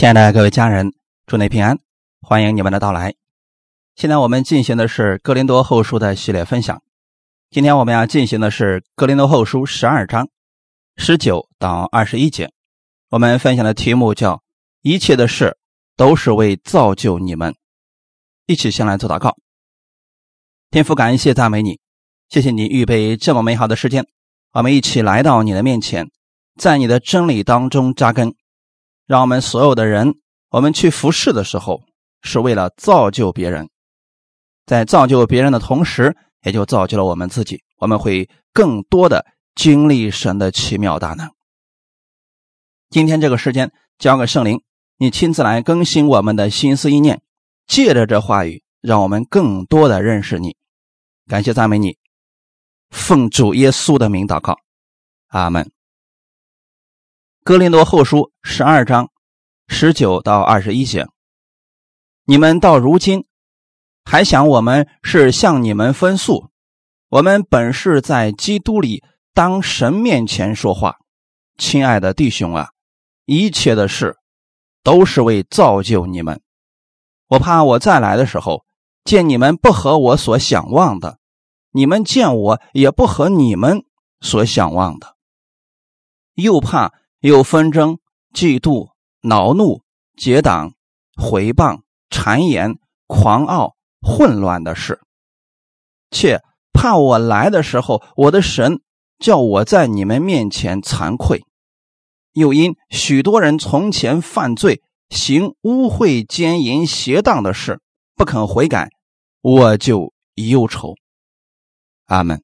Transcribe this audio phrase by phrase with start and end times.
[0.00, 0.94] 亲爱的各位家人，
[1.26, 1.78] 祝你平安，
[2.22, 3.16] 欢迎你们的到来。
[3.96, 6.82] 现在我们进行的是《哥林多后书》的系列分享。
[7.50, 10.30] 今天我们要进行的是《哥林多后书》十二章
[10.96, 12.50] 十九到二十一节。
[13.10, 14.42] 我们分享的题目叫
[14.80, 15.58] “一切的事
[15.98, 17.54] 都是为造就你们”。
[18.48, 19.36] 一起先来做祷告。
[20.70, 21.78] 天父，感谢赞美你，
[22.30, 24.06] 谢谢你预备这么美好的时间，
[24.54, 26.10] 我们一起来到你的面前，
[26.58, 28.34] 在你的真理当中扎根。
[29.10, 30.14] 让我们所有的人，
[30.50, 31.82] 我们去服侍的时候，
[32.22, 33.68] 是为了造就别人，
[34.66, 37.60] 在造就别人的同时，也就造就了我们自己。
[37.78, 39.26] 我们会更多的
[39.56, 41.28] 经历神的奇妙大能。
[42.88, 44.62] 今天这个时间交给圣灵，
[44.96, 47.20] 你亲自来更新我们的心思意念，
[47.66, 50.56] 借着这话语，让我们更多的认识你。
[51.26, 51.98] 感谢赞美你，
[52.90, 54.56] 奉主耶稣的名祷告，
[55.30, 55.68] 阿门。
[57.42, 59.08] 哥林多后书十二章
[59.66, 61.06] 十九到二十一节，
[62.24, 63.24] 你们到如今
[64.04, 66.50] 还想我们是向你们分诉？
[67.08, 70.98] 我们本是在基督里当神面前说话。
[71.56, 72.68] 亲爱的弟兄啊，
[73.24, 74.18] 一切的事
[74.82, 76.42] 都是为造就你们。
[77.28, 78.66] 我怕我再来的时候，
[79.02, 81.18] 见你们不合我所想望的，
[81.70, 83.86] 你们见我也不合你们
[84.20, 85.16] 所想望的，
[86.34, 86.99] 又怕。
[87.20, 87.98] 有纷争、
[88.32, 89.82] 嫉妒、恼怒、
[90.16, 90.72] 结党、
[91.16, 94.98] 毁谤、谗言、狂傲、混乱的事，
[96.10, 96.40] 且
[96.72, 98.80] 怕我来的时候，我的神
[99.18, 101.40] 叫我在你们面前惭愧；
[102.32, 107.82] 又因许多人从前犯罪，行污秽、奸淫、邪荡的事，
[108.16, 108.88] 不肯悔改，
[109.42, 110.94] 我就忧愁。
[112.06, 112.42] 阿门。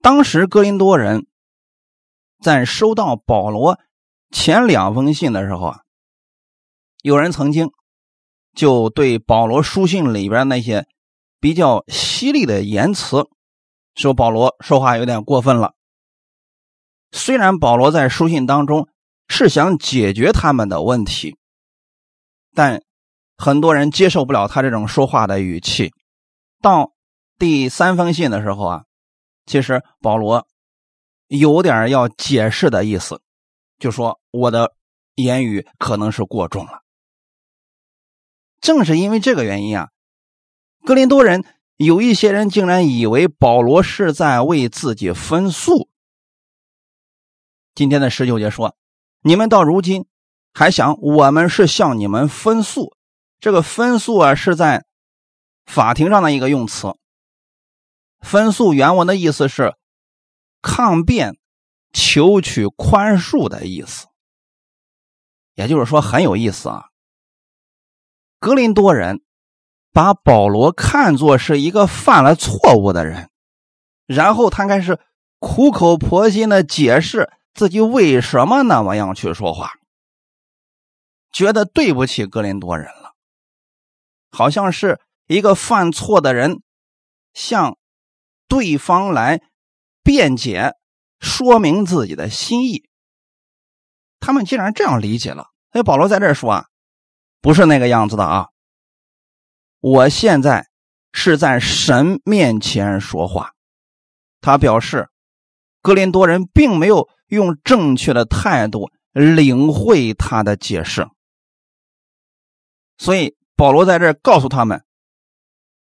[0.00, 1.26] 当时哥林多人。
[2.40, 3.78] 在收到保罗
[4.30, 5.80] 前两封信的时候啊，
[7.02, 7.70] 有人曾经
[8.54, 10.86] 就对保罗书信里边那些
[11.38, 13.28] 比较犀利的言辞，
[13.94, 15.74] 说保罗说话有点过分了。
[17.12, 18.88] 虽然保罗在书信当中
[19.28, 21.36] 是想解决他们的问题，
[22.54, 22.82] 但
[23.36, 25.92] 很多人接受不了他这种说话的语气。
[26.62, 26.92] 到
[27.38, 28.84] 第三封信的时候啊，
[29.44, 30.46] 其实保罗。
[31.30, 33.22] 有点要解释的意思，
[33.78, 34.74] 就说我的
[35.14, 36.82] 言语可能是过重了。
[38.60, 39.90] 正是因为这个原因啊，
[40.84, 41.44] 格林多人
[41.76, 45.88] 有一些人竟然以为保罗是在为自己分诉。
[47.76, 48.74] 今天的十九节说
[49.22, 50.06] ：“你们到如今
[50.52, 52.96] 还想我们是向你们分诉？
[53.38, 54.84] 这个分诉啊，是在
[55.64, 56.96] 法庭上的一个用词。
[58.18, 59.74] 分诉原文的意思是。”
[60.62, 61.38] 抗辩、
[61.92, 64.06] 求取宽恕的意思，
[65.54, 66.86] 也就是说很有意思啊。
[68.38, 69.22] 格林多人
[69.92, 73.30] 把保罗看作是一个犯了错误的人，
[74.06, 74.98] 然后他开始
[75.38, 79.72] 苦口婆心的解释自己为什么那么样去说话，
[81.32, 83.14] 觉得对不起格林多人了，
[84.30, 86.62] 好像是一个犯错的人
[87.32, 87.76] 向
[88.46, 89.42] 对方来。
[90.10, 90.72] 辩解，
[91.20, 92.88] 说明自己的心意。
[94.18, 95.46] 他们竟然这样理解了。
[95.70, 96.66] 所以保罗在这说啊，
[97.40, 98.48] 不是那个样子的啊。
[99.78, 100.66] 我现在
[101.12, 103.52] 是在神面前说话。
[104.40, 105.10] 他表示，
[105.80, 111.06] 格林多人并没有用正确的态度领会他的解释。
[112.98, 114.82] 所以保罗在这告诉他们，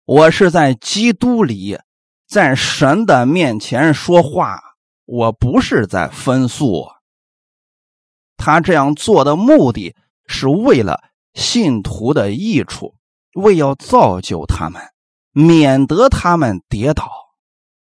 [0.04, 1.78] 我是在基督里。
[2.26, 4.60] 在神的面前说话，
[5.04, 6.88] 我不是在分诉。
[8.36, 9.94] 他这样做的目的
[10.26, 11.02] 是为了
[11.34, 12.96] 信徒的益处，
[13.34, 14.82] 为要造就他们，
[15.30, 17.08] 免得他们跌倒。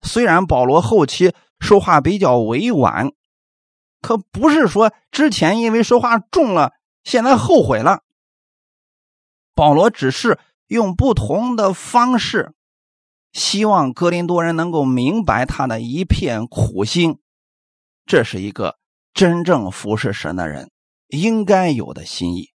[0.02, 3.10] 虽然保罗后期说话比较委婉，
[4.00, 8.00] 可不是说之前因为说话重了，现在后悔了。
[9.54, 10.38] 保罗只是
[10.68, 12.54] 用不同的方式。
[13.32, 17.18] 希望格林多人能够明白他的一片苦心，
[18.04, 18.78] 这是一个
[19.14, 20.70] 真正服侍神的人
[21.08, 22.50] 应该有的心意。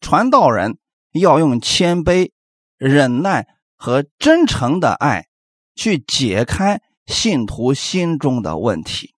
[0.00, 0.78] 传道人
[1.12, 2.32] 要用谦卑、
[2.76, 3.46] 忍耐
[3.76, 5.26] 和真诚的爱
[5.74, 9.14] 去解开信徒心中的问题，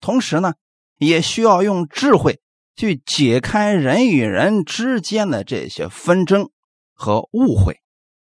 [0.00, 0.54] 同时呢，
[0.98, 2.40] 也需要用智慧
[2.76, 6.50] 去解开人与人之间的这些纷争
[6.92, 7.80] 和误会。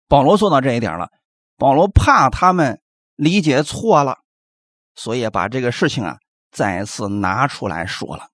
[0.08, 1.10] 保罗做到这一点了。
[1.57, 2.81] 保罗怕他们
[3.16, 4.19] 理解错了，
[4.96, 6.18] 所以把这个事情啊
[6.52, 8.30] 再次拿出来说了。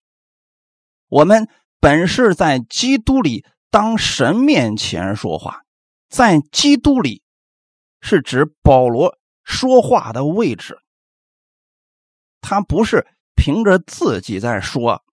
[1.07, 1.47] 我们
[1.79, 5.61] 本是在基督里当神面前说话，
[6.09, 7.23] 在基督里
[8.01, 10.79] 是指保罗说话的位置，
[12.41, 15.03] 他不是凭着自己在说，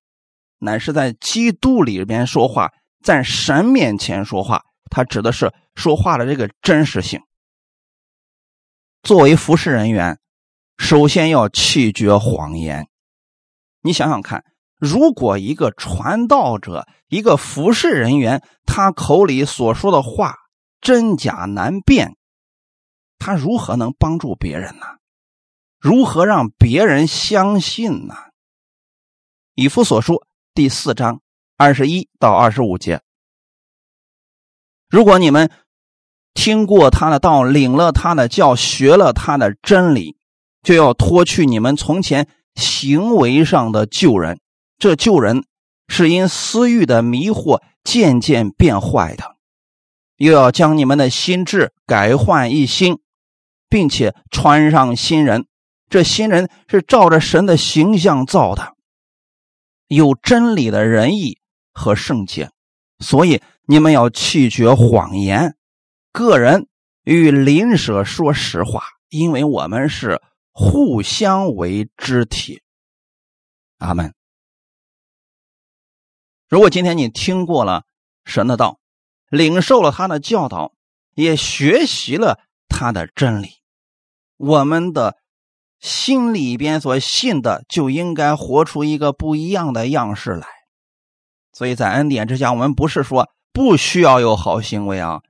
[0.59, 2.73] 乃是在基督里边说话，
[3.03, 4.65] 在神面前说话。
[4.91, 7.21] 他指的是说话的这个真实性。
[9.09, 10.21] 作为服侍人员，
[10.77, 12.91] 首先要弃绝谎言。
[13.81, 14.45] 你想想看。
[14.77, 20.37] 如果一个传道者、一个服侍人员，他口里所说的话
[20.83, 22.19] 真假难辨，
[23.19, 24.85] 他如何能帮助别人呢？
[25.79, 28.15] 如何让别人相信呢？
[29.55, 30.23] 以弗所书
[30.53, 31.23] 第四章
[31.57, 33.01] 二十一到二十五节：
[34.91, 35.51] 如果你们
[36.39, 40.15] 听过他的道，领了他的教，学了他的真理，
[40.63, 44.39] 就要脱去你们从前行为上的旧人。
[44.79, 45.43] 这旧人
[45.89, 49.35] 是因私欲的迷惑渐渐变坏的，
[50.17, 53.01] 又要将你们的心智改换一新，
[53.69, 55.47] 并且穿上新人。
[55.91, 58.75] 这新人是照着神的形象造的，
[59.89, 61.39] 有真理的仁义
[61.73, 62.51] 和圣洁。
[63.01, 65.57] 所以你们要弃绝谎言，
[66.19, 66.67] 个人
[67.05, 70.21] 与邻舍说实话，因为我们是
[70.51, 72.61] 互相为肢体。
[73.79, 74.13] 阿门。
[76.49, 77.85] 如果今天你听过了
[78.25, 78.81] 神的道，
[79.31, 80.73] 领受了他的教导，
[81.15, 83.51] 也学习了他的真理，
[84.37, 85.19] 我们的
[85.79, 90.49] 心里边所信的就应该活出一个不一样的样式来。
[91.53, 95.23] 所以在恩典之下，我们不是说不需要有好行为啊，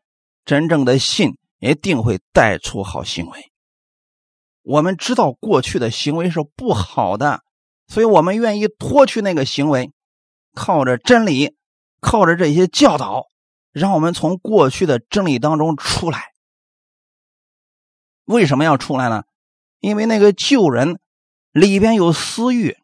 [0.49, 3.53] 真正的信一定会带出好行为。
[4.63, 7.43] 我们知道过去的行为是不好的，
[7.87, 9.93] 所以我们愿意脱去那个行为。
[10.55, 11.55] 靠着真理，
[12.01, 13.27] 靠着这些教导，
[13.73, 16.33] 让我们从过去的真理当中出来。
[18.25, 19.25] 为什么要出来呢？
[19.81, 20.99] 因为那个旧人
[21.53, 22.79] 里边有私欲，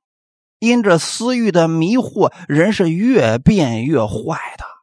[0.58, 4.73] 因着私欲的迷惑，人是越变越坏的。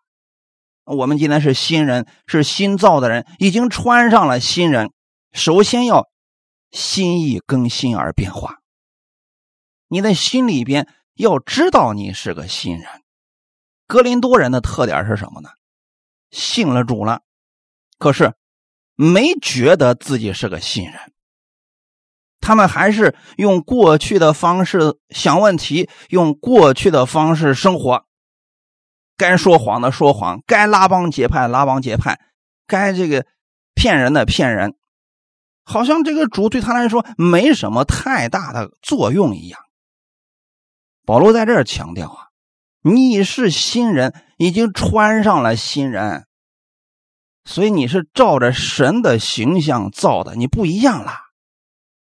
[0.86, 4.92] 我们今天是新人，是新造的人，已经穿上了新人。
[5.34, 6.10] 首先要
[6.72, 8.60] 心意更新而变化，
[9.88, 10.88] 你的心里边。
[11.16, 12.88] 要知道你是个新人，
[13.86, 15.50] 格林多人的特点是什么呢？
[16.32, 17.22] 信了主了，
[18.00, 18.34] 可是
[18.96, 20.96] 没觉得自己是个新人。
[22.40, 28.06] 他们还是用过去的方式想问题，用过去的方式生活。
[29.22, 32.20] 该说谎的说谎，该拉帮结派拉帮结派，
[32.66, 33.28] 该这个
[33.76, 34.74] 骗人的骗人，
[35.64, 39.62] 好像这个主对他来说没什么太大的作用一样。
[41.06, 42.30] 保罗在这儿强调啊，
[42.82, 46.26] 你是新人，已经穿上了新人，
[47.46, 51.14] 所以你是照着神的形象造的，你不一样了。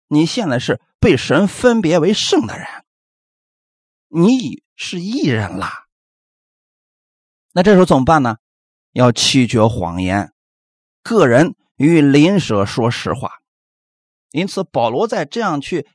[0.08, 2.66] 你现在是被神分别为圣的人，
[4.08, 5.85] 你是异人了。
[7.56, 8.36] 那这时候怎么办呢？
[8.92, 10.34] 要弃绝谎言，
[11.02, 13.30] 个人与邻舍说实话。
[14.30, 15.88] 因此，保罗在这样去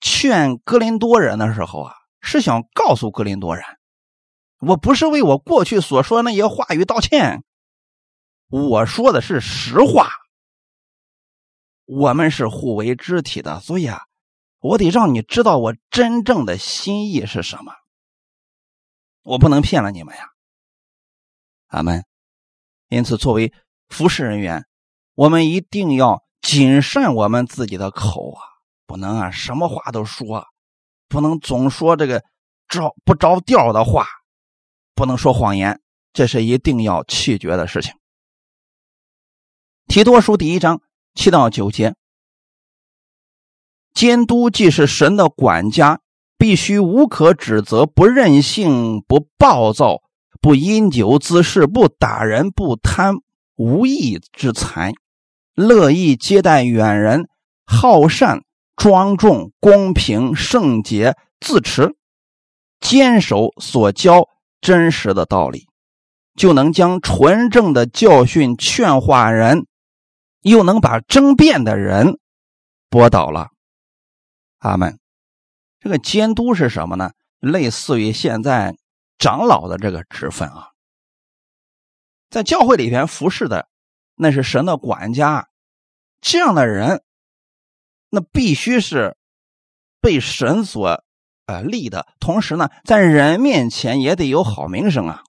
[0.00, 1.94] 劝哥林多人的时候啊。
[2.20, 3.64] 是想告诉格林多人，
[4.58, 7.44] 我不是为我过去所说那些话语道歉，
[8.48, 10.10] 我说的是实话。
[11.84, 14.00] 我们是互为肢体的，所以啊，
[14.58, 17.72] 我得让你知道我真正的心意是什么。
[19.22, 20.28] 我不能骗了你们呀，
[21.68, 22.04] 阿门。
[22.88, 23.52] 因此，作为
[23.88, 24.66] 服侍人员，
[25.14, 28.40] 我们一定要谨慎我们自己的口啊，
[28.86, 30.46] 不能啊什么话都说。
[31.08, 32.22] 不能总说这个
[32.68, 34.06] 着不着调的话，
[34.94, 35.80] 不能说谎言，
[36.12, 37.94] 这是一定要弃绝的事情。
[39.86, 40.82] 提多书第一章
[41.14, 41.94] 七到九节，
[43.94, 46.00] 监督既是神的管家，
[46.36, 50.02] 必须无可指责，不任性，不暴躁，
[50.40, 53.16] 不因酒滋事，不打人，不贪
[53.56, 54.92] 无义之财，
[55.54, 57.28] 乐意接待远人，
[57.64, 58.42] 好善。
[58.76, 61.96] 庄重、公平、圣洁、自持，
[62.78, 64.28] 坚守所教
[64.60, 65.66] 真实的道理，
[66.36, 69.66] 就能将纯正的教训劝化人，
[70.42, 72.20] 又能把争辩的人
[72.88, 73.48] 驳倒了。
[74.58, 75.00] 阿门。
[75.80, 77.10] 这个监督是什么呢？
[77.40, 78.76] 类似于现在
[79.18, 80.68] 长老的这个职分啊，
[82.30, 83.68] 在教会里边服侍的，
[84.14, 85.48] 那是神的管家，
[86.20, 87.02] 这样的人。
[88.10, 89.18] 那必须是
[90.00, 91.04] 被神所
[91.44, 95.24] 呃立的同时呢，在人面前也得有好名声啊。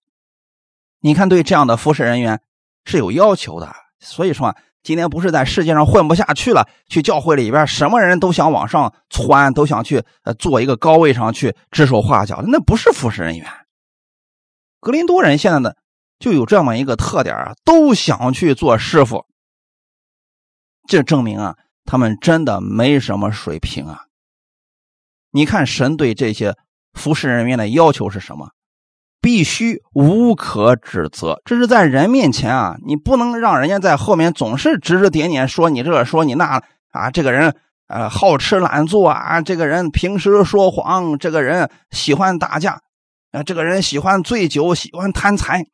[1.02, 2.42] 你看，对这样的服侍人员
[2.86, 3.70] 是有要求的。
[4.00, 13.59] 所以说啊，今天不是在世界上混不下去了，去教会里边，什么人都想往上窜，都想去呃做一个高位上去指手画脚，那不是服侍人员。
[14.80, 15.74] 格林多人现在呢，
[16.20, 19.26] 就有这么一个特点啊，都想去做师傅。
[20.88, 21.56] 这证明啊，
[21.86, 24.06] 他们真的没什么水平啊。
[25.32, 26.56] 你看神对这些
[26.94, 28.50] 服侍人员的要求是什么？
[29.22, 37.54] 必须无可指责，这是在人面前啊，你不能让人家在后面总是指指点点，说你这说你那啊，这个人
[37.88, 42.82] 呃好吃懒做啊，这个人平时说谎，这个人喜欢打架
[43.32, 45.68] 啊，这个人喜欢醉酒，喜欢贪财，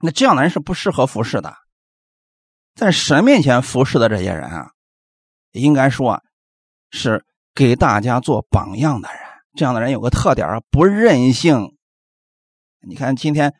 [0.00, 1.54] 那这样的人是不适合服侍的。
[2.74, 4.70] 在神面前服侍的这些人啊，
[5.52, 6.22] 应该说
[6.90, 9.18] 是给大家做榜样的人。
[9.56, 11.76] 这样的人有个特点不任性。
[12.80, 13.54] 你看，今天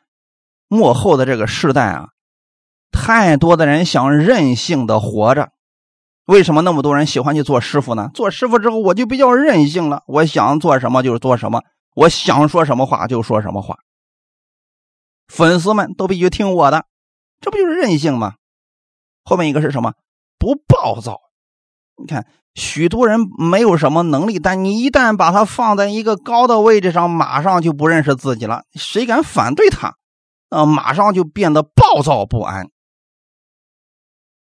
[0.68, 2.10] 幕后的这个时代啊，
[2.92, 5.50] 太多的人想任性的活着。
[6.26, 8.10] 为什么那么多人喜欢去做师傅呢？
[8.14, 11.64] 做师傅之后，我就比较任性了，我想做什么就是做什么，
[11.94, 13.78] 我想说什么话就说什么话。
[15.28, 16.86] 粉丝们都必须听我的，
[17.40, 18.34] 这不就是任性吗？
[19.24, 19.94] 后面一个是什么？
[20.38, 21.20] 不暴躁。
[21.96, 22.26] 你看。
[22.54, 28.64] 许多人没有什么能力，但你一旦把他放在一个高的位置上，马上就不认识自己了。
[28.74, 29.94] 谁敢反对他，
[30.48, 32.68] 啊，马上就变得暴躁不安。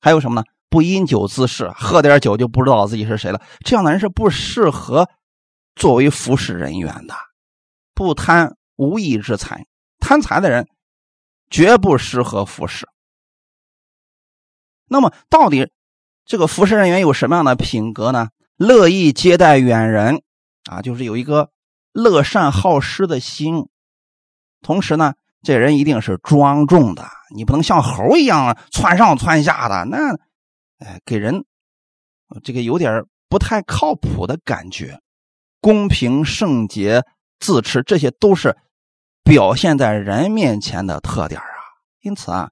[0.01, 0.47] 还有什么呢？
[0.71, 3.39] 不因酒滋事，喝点酒就不知道自己是谁了。
[3.63, 5.07] 这样的人是不适合
[5.75, 7.13] 作为服侍人员的。
[7.99, 9.65] 不贪无义之财，
[9.99, 10.69] 贪财的人
[11.49, 12.87] 绝不适合服侍。
[14.87, 15.69] 那么，到底？
[16.23, 18.29] 这个服侍人员有什么样的品格呢？
[18.55, 20.21] 乐意接待远人，
[20.69, 21.51] 啊，就是有一个
[21.91, 23.67] 乐善好施的心。
[24.61, 30.15] 同时呢，这人一定是庄重的，你不能像猴一样窜上窜下的，那，
[30.77, 31.43] 哎，给人
[32.45, 35.01] 这个有点不太靠谱的感觉。
[35.59, 37.03] 公平、圣洁、
[37.39, 38.57] 自持，这些都是
[39.23, 41.47] 表现在人面前的特点啊。
[42.01, 42.51] 因此啊，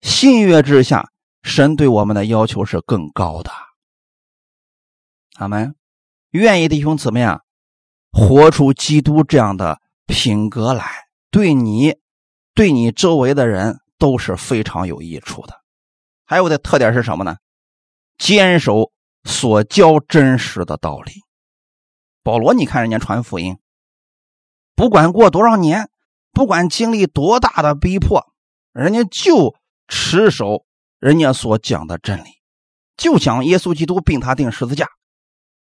[0.00, 1.10] 信约之下。
[1.42, 3.50] 神对我们的要求是更高的，
[5.36, 5.74] 阿门。
[6.32, 7.40] 愿意弟兄姊妹啊，
[8.12, 10.84] 活出基督这样的品格来，
[11.30, 11.96] 对你、
[12.52, 15.62] 对你周围的人都是非常有益处的。
[16.26, 17.38] 还有的特点是什么呢？
[18.18, 18.92] 坚守
[19.24, 21.12] 所教真实的道理。
[22.22, 23.56] 保罗，你看人家传福音，
[24.74, 25.90] 不管过多少年，
[26.32, 28.32] 不管经历多大的逼迫，
[28.72, 29.54] 人家就
[29.88, 30.66] 持守。
[30.98, 32.28] 人家所讲的真理，
[32.94, 34.86] 就讲耶稣基督并他定十字架，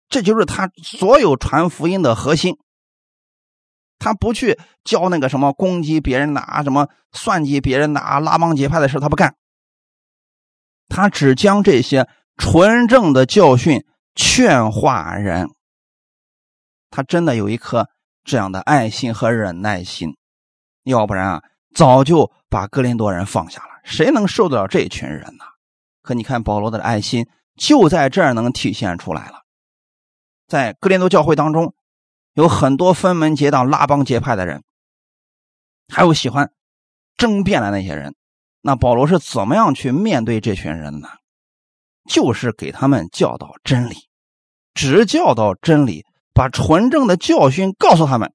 [0.09, 2.57] 这就是他所有传福音的核心。
[3.99, 9.35] 他不去教那个什么攻击别人的啊，什么算计别人的啊，拉帮结派的事他不干。
[10.89, 13.85] 他只将这些纯正的教训
[14.15, 15.51] 劝化人。
[16.91, 17.89] 他真的有一颗
[18.25, 20.17] 这样的爱心和忍耐心，
[20.83, 21.43] 要不然啊，
[21.75, 23.69] 早就把哥林多人放下了。
[23.85, 25.45] 谁能受得了这群人呢？
[26.03, 29.43] 可你看保罗的爱心就在这儿能体现出来了。
[30.47, 31.75] 在哥林多教会当中，
[32.33, 34.63] 有很多分门结党、拉帮结派的人，
[35.89, 36.51] 还有喜欢
[37.17, 38.15] 争辩的那些人。
[38.61, 41.09] 那保罗是怎么样去面对这群人呢？
[42.09, 43.97] 就是给他们教导真理，
[44.75, 46.05] 只教导真理，
[46.35, 48.33] 把纯正的教训告诉他们。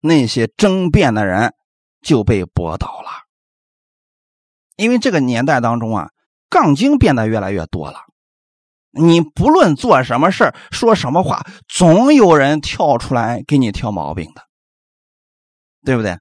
[0.00, 1.54] 那些争辩的人
[2.00, 3.10] 就被驳倒了。
[4.76, 6.10] 因为这个年代当中啊，
[6.48, 8.00] 杠精变得越来越多了。
[8.90, 14.42] 你不论做什么事说什么话，总有人跳出来给你挑毛病的，
[15.84, 16.18] 对不对？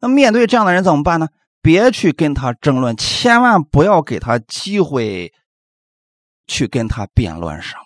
[0.00, 1.28] 那面对这样的人怎么办呢？
[1.62, 5.32] 别去跟他争论，千万不要给他机会
[6.46, 7.84] 去跟他辩论什么。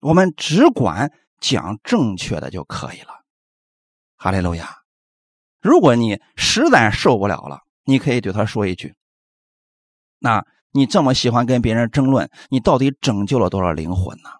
[0.00, 1.10] 我们只管
[1.40, 3.24] 讲正确的就可以了。
[4.16, 4.78] 哈利路亚！
[5.60, 8.94] 如果你实在受不了了，你可以对他说一句。
[10.18, 14.30] 那你这么喜欢跟别人争论，你到底拯救了多少灵魂呢？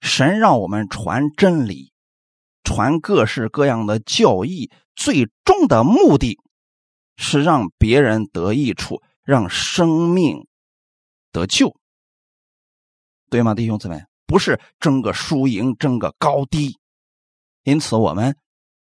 [0.00, 1.92] 神让我们传真理，
[2.64, 6.38] 传各式各样的教义，最终的目的
[7.16, 10.46] 是让别人得益处，让生命
[11.32, 11.76] 得救，
[13.28, 14.04] 对吗，弟兄姊妹？
[14.28, 16.78] 不是争个输赢，争个高低。
[17.64, 18.36] 因此，我们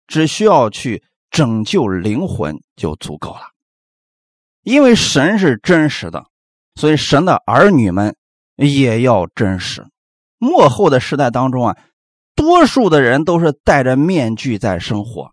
[0.06, 3.42] 只需要去拯救灵魂就足够了。
[4.62, 6.26] 因为神是真实的，
[6.76, 8.16] 所以神的儿女们
[8.58, 9.88] 也要真实。
[10.38, 11.78] 末后的时代当中啊，
[12.36, 15.32] 多数的人都是戴着面具在生活，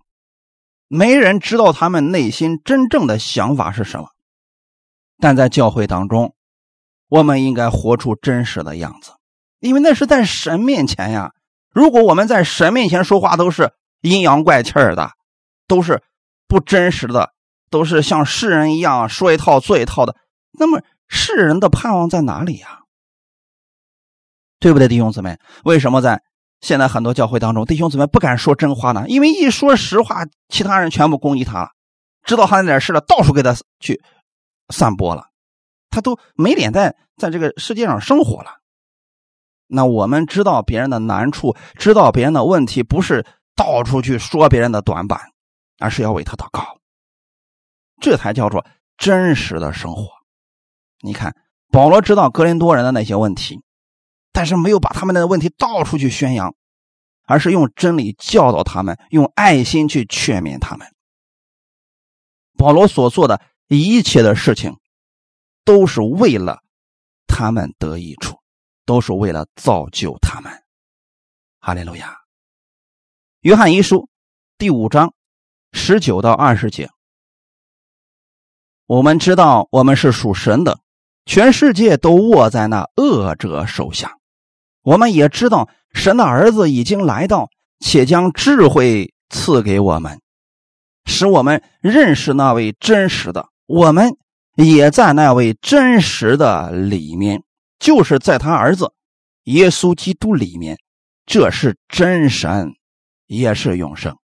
[0.89, 4.11] 没人知道他们内心真正的想法是什么。
[5.19, 6.35] 但在教会当中，
[7.09, 9.13] 我们应该活出真实的样子，
[9.67, 11.33] 因为那是在神面前呀。
[11.71, 15.11] 如果我们在神面前说话都是阴阳怪气的，
[15.69, 16.03] 都是
[16.49, 17.33] 不真实的，
[17.71, 20.17] 都是像世人一样说一套做一套的，
[20.59, 22.81] 那么世人的盼望在哪里呀？
[24.59, 25.39] 对不对，弟兄姊妹？
[25.65, 26.23] 为什么在
[26.63, 29.05] 现在很多教会当中，弟兄姊妹不敢说真话呢？
[29.07, 31.71] 因为一说实话，其他人全部攻击他了，
[32.25, 34.01] 知道他那点事了，到处给他去
[34.71, 35.27] 散播了，
[35.91, 38.53] 他都没脸在在这个世界上生活了。
[39.67, 45.21] 那我们知道别人的难处，知道别人的问题，不是到处去说别人的短板，
[45.79, 46.79] 而是要为他祷告，
[48.01, 48.65] 这才叫做
[48.97, 50.09] 真实的生活。
[51.01, 51.35] 你看，
[51.71, 53.61] 保罗知道格林多人的那些问题，
[54.33, 56.55] 但是没有把他们的问题到处去宣扬，
[57.27, 60.87] 而是用真理教导他们，用爱心去劝勉他们。
[62.57, 64.77] 保罗所做的一切的事情，
[65.65, 66.63] 都是为了
[67.27, 68.39] 他们得益处。
[68.87, 70.51] 都是为了造就他们，
[71.61, 72.17] 哈利路亚。
[73.41, 74.09] 约翰一书
[74.57, 75.13] 第五章
[75.73, 76.89] 十九到二十节，
[78.87, 80.79] 我们知道我们是属神的，
[81.27, 84.17] 全世界都握在那恶者手下。
[84.83, 87.51] 我们也知道神的儿子已经来到，
[87.81, 90.21] 且将智慧赐给我们，
[91.05, 93.49] 使我们认识那位真实的。
[93.67, 94.17] 我们
[94.55, 97.43] 也在那位真实的里面。
[97.79, 98.93] 就是在他儿子
[99.45, 100.79] 耶稣基督里面，
[101.27, 102.75] 这是真神，
[103.27, 104.17] 也是永生。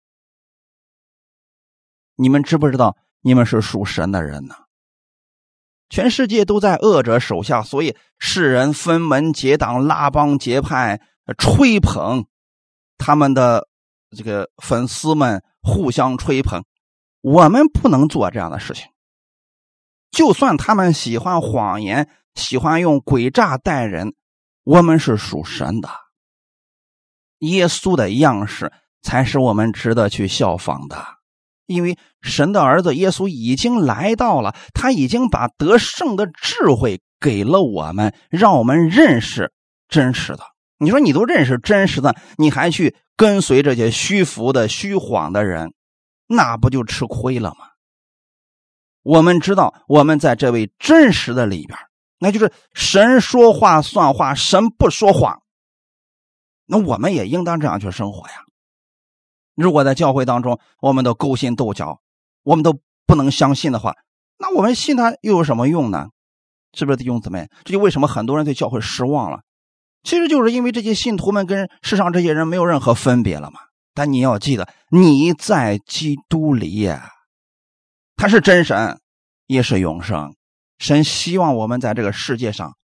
[2.16, 2.96] 你们知不知道？
[3.20, 4.54] 你们是属神的人呢？
[5.90, 11.00] 全世界都在恶者手下，所以世人分门结党、拉帮结派、
[11.36, 12.26] 吹捧
[12.96, 13.68] 他们的
[14.16, 16.64] 这个粉丝们，互相吹捧。
[17.20, 18.88] 我们不能做这样的事情。
[20.10, 22.08] 就算他们喜欢谎言。
[22.34, 24.14] 喜欢用诡诈待人，
[24.64, 25.88] 我们是属神的。
[27.38, 31.04] 耶稣的样式才是我们值得去效仿的，
[31.66, 39.52] 因为神的儿子耶稣已经来到了，他已经把得胜的智慧给了我们，让我们认识
[39.88, 40.44] 真实的。
[40.78, 45.74] 你说你都认识真实的，你还去跟随这些虚浮的、虚晃的人，
[46.26, 47.66] 那不就吃亏了吗？
[49.02, 51.76] 我们知道，我们在这位真实的里边。
[52.22, 55.42] 那就是神说话算话，神不说谎。
[56.66, 58.44] 那我们也应当这样去生活呀。
[59.56, 62.00] 如果在教会当中，我们都勾心斗角，
[62.44, 63.96] 我们都不能相信的话，
[64.38, 66.10] 那我们信他又有什么用呢？
[66.74, 67.48] 是不是弟兄姊妹？
[67.64, 69.40] 这就为什么很多人对教会失望了。
[70.04, 73.58] 其实就是因为这些信徒们跟世上这些人没有任何分别了嘛。
[73.94, 77.10] 但你要记得，你在基督里呀，
[78.14, 79.00] 他是真神，
[79.48, 80.36] 也是永生。
[80.82, 82.76] 神希望我们在这个世界上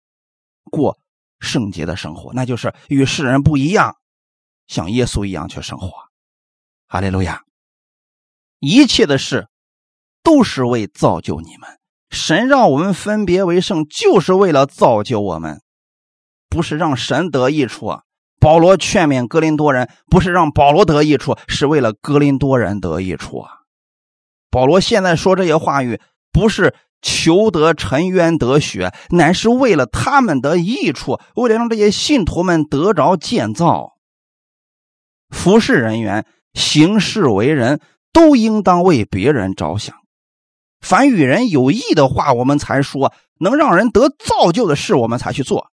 [0.70, 0.98] 过
[1.40, 3.96] 圣洁的生活，那就是与世人不一样，
[4.66, 5.90] 像耶稣一样去生活。
[6.86, 7.44] 哈利路亚！
[8.58, 9.48] 一切的事
[10.22, 11.78] 都是为造就你们。
[12.10, 15.62] 神让我们分别为圣，就是为了造就我们，
[16.50, 18.02] 不是让神得益处啊。
[18.38, 23.50] 保罗劝勉格林多人，不是让保罗得益处，是为了格林多人得益处啊。
[24.50, 25.98] 保罗现在说这些话语，
[26.30, 26.74] 不是。
[27.06, 33.92] 求得沉冤得雪，乃是为了他们的益处，为了让这些信徒们得着建造。
[35.30, 37.80] 服侍人员行事为人，
[38.12, 39.94] 都应当为别人着想。
[40.80, 45.70] 凡与人有益的话，我们才说；能让人得造就的事，我们才去做。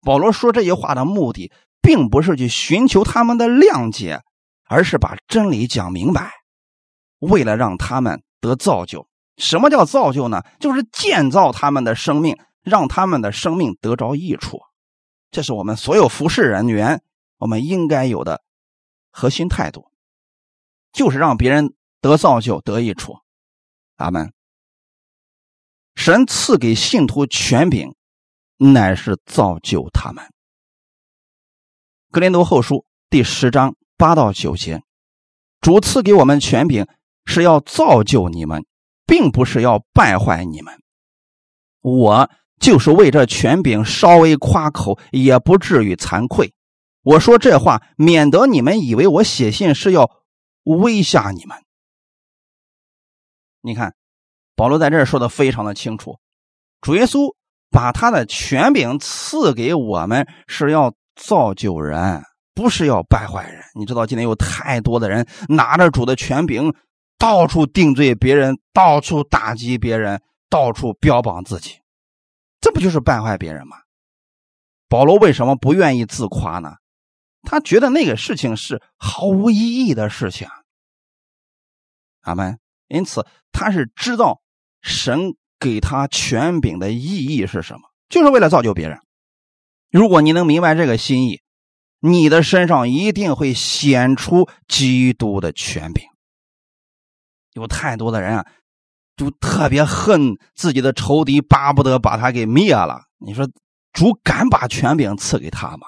[0.00, 1.50] 保罗说这些话的目的，
[1.82, 4.20] 并不是去寻求他们的谅解，
[4.68, 6.30] 而是把真理讲明白，
[7.18, 9.09] 为了让他们得造就。
[9.40, 10.42] 什么叫造就呢？
[10.60, 14.60] 就是建造他们的生命，让他们的生命得着益处。
[15.30, 17.02] 这是我们所有服侍人员
[17.38, 18.42] 我们应该有的
[19.10, 19.90] 核心态度，
[20.92, 23.16] 就是让别人得造就、得益处。
[23.96, 24.32] 阿门。
[25.94, 27.94] 神赐给信徒权柄，
[28.58, 30.24] 乃是造就他们。
[32.10, 34.82] 格林多后书第十章八到九节，
[35.60, 36.86] 主赐给我们权柄，
[37.24, 38.66] 是要造就你们。
[39.10, 40.72] 并不是要败坏你们，
[41.80, 46.54] 我就是为这权柄稍微夸口，也不至于惭愧。
[47.02, 50.08] 我说这话，免得你们以为我写信是要
[50.62, 51.58] 威吓你们。
[53.62, 53.94] 你看，
[54.54, 56.20] 保罗在这儿说的非常的清楚，
[56.80, 57.34] 主耶稣
[57.68, 62.22] 把他的权柄赐给我们，是要造就人，
[62.54, 63.60] 不是要败坏人。
[63.74, 66.72] 你知道，今天有太多的人拿着主的权柄，
[67.20, 71.80] 到处定罪别人，到处打击别人，到处标榜自己，
[72.62, 73.76] 这不就是败坏别人吗？
[74.88, 76.76] 保罗为什么不愿意自夸呢？
[77.42, 80.48] 他觉得那个事情是毫无意义的事情。
[82.22, 82.58] 阿门。
[82.88, 84.40] 因此，他是知道
[84.82, 88.98] 神给他权柄的意义是什么，就是为了造就别人。
[89.90, 91.40] 如果你能明白这个心意，
[92.00, 96.09] 你的身上一定会显出基督的权柄。
[97.52, 98.46] 有太多的人啊，
[99.16, 103.02] 就特别恨自己的仇敌，巴不得把他给灭了。
[103.18, 103.48] 你说
[103.92, 105.86] 主敢把权柄赐给他吗？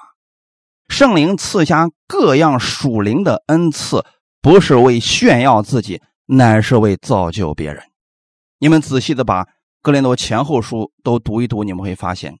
[0.89, 4.05] 圣灵赐下各样属灵的恩赐，
[4.41, 6.01] 不是为炫耀自己。
[6.25, 7.83] 乃是为造就别人。
[8.57, 9.45] 你们仔细的把
[9.81, 12.39] 格林多前后书都读一读，你们会发现，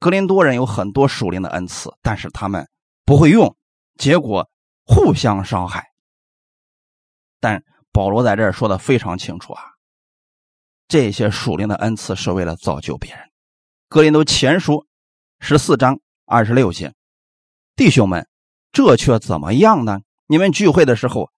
[0.00, 2.68] 格林多人有很多属灵的恩赐，但是他们
[3.04, 3.56] 不会用，
[3.96, 4.50] 结果
[4.84, 5.84] 互相伤害。
[7.38, 7.62] 但
[7.96, 9.62] 保罗在这儿说的非常清楚啊，
[10.86, 13.30] 这些属灵的恩赐是为了造就别人。
[13.88, 14.84] 格林都前书
[15.40, 16.92] 十四章二十六节，
[17.74, 18.28] 弟兄们，
[18.70, 20.00] 这却怎么样呢？
[20.26, 21.30] 你们聚会的时候。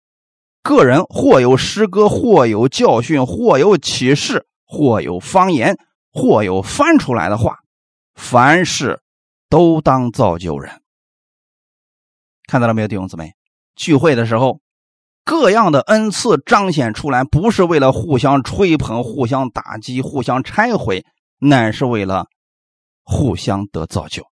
[0.64, 5.78] 个人或有诗歌，或有教训，或有启示，或有方言，
[6.12, 7.60] 或有翻出来的话，
[8.16, 9.04] 凡事
[9.48, 10.82] 都当造就人。
[12.48, 13.36] 看到了没有，弟兄姊妹？
[13.76, 14.60] 聚会的时候，
[15.28, 21.06] 各样的恩赐彰显出来，不是为了互相吹捧、互相打击、互相拆毁，
[21.38, 22.28] 乃是为了
[23.04, 24.26] 互相得造就。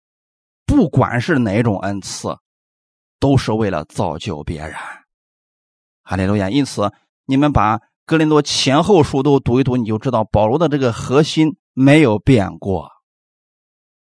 [0.66, 2.37] 不管是哪种恩赐，
[3.18, 4.74] 都是为了造就别人。
[6.02, 6.50] 哈利路亚！
[6.50, 6.92] 因此，
[7.24, 12.90] 你们把哥林多前后书都读一读，你就知道保罗的这个核心没有变过。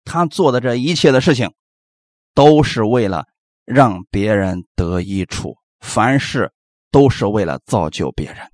[0.04, 1.54] 他做的这一切的事情，
[2.34, 3.24] 都是为了
[3.64, 6.52] 让别人得益处，凡事
[6.90, 8.50] 都是为了造就别人。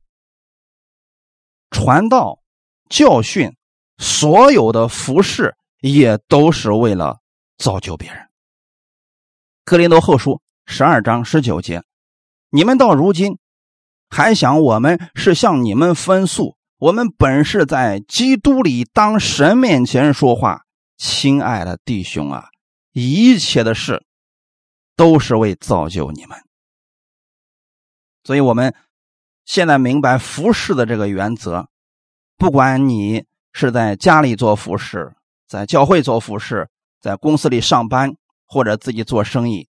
[1.71, 2.39] 传道、
[2.89, 3.57] 教训，
[3.99, 7.21] 所有的服饰也都是为了
[7.57, 8.29] 造就别人。
[9.65, 11.83] 哥林多后书十二章十九节。
[12.51, 13.39] 你们到如今
[14.11, 16.57] 还想我们是向你们分诉？
[16.77, 20.63] 我们本是在基督里当神面前说话，
[20.99, 22.49] 亲爱的弟兄啊，
[22.93, 24.05] 一切的事
[24.97, 26.37] 都是为造就你们。
[28.25, 28.75] 所以，我们
[29.45, 31.69] 现在明白服侍的这个原则。
[32.39, 35.13] 不管你是在家里做服侍，
[35.49, 36.69] 在教会做服侍，
[37.01, 38.15] 在公司里上班，
[38.47, 39.69] 或者自己做生意，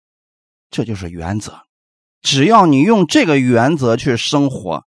[0.70, 1.62] 这就是原则。
[2.22, 4.84] 只要你用这个原则去生活，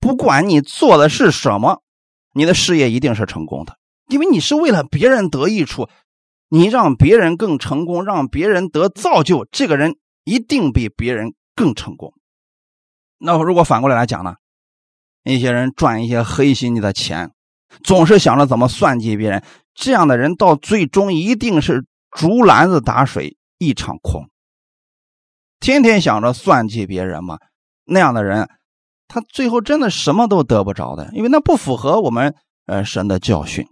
[0.00, 1.82] 不管你做的是什么，
[2.34, 5.88] 你的事业一定是成功的，因为你是为了别人得益处，
[6.48, 12.12] 你让别人更成功，让别人得造就，这个人一定比别人更成功。
[13.24, 14.36] 那如果反过来来讲呢？
[15.24, 17.30] 一些人赚一些黑心的钱，
[17.82, 19.42] 总是想着怎么算计别人，
[19.74, 24.28] 这样的人到最终一定是竹篮子打水一场空。
[25.60, 27.38] 天天想着算计别人嘛，
[27.86, 28.50] 那样的人，
[29.08, 32.34] 他最后真的什么都得不着的，因为那不符合我们
[32.66, 33.66] 呃神的教训。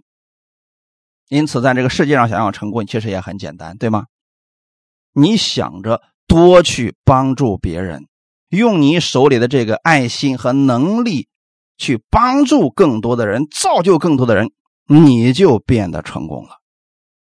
[1.29, 4.05] 因此，在这个世界上想要成功，其实也很简单，对吗？
[5.13, 8.07] 你想着多去帮助别人，
[8.57, 11.27] 用你手里的这个爱心和能力
[11.77, 14.51] 去帮助更多的人，造就更多的人，
[14.87, 16.59] 你就变得成功了。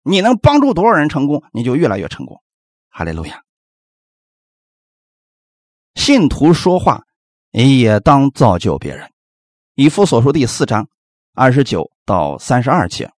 [0.02, 2.40] 你能帮助多少人成功，你就越来越成功。
[2.88, 3.42] 哈利路亚。
[5.94, 7.02] 信徒说话
[7.50, 9.10] 也当造就别人。
[9.74, 10.88] 以弗所书第四章
[11.34, 13.10] 二十九到三十二节，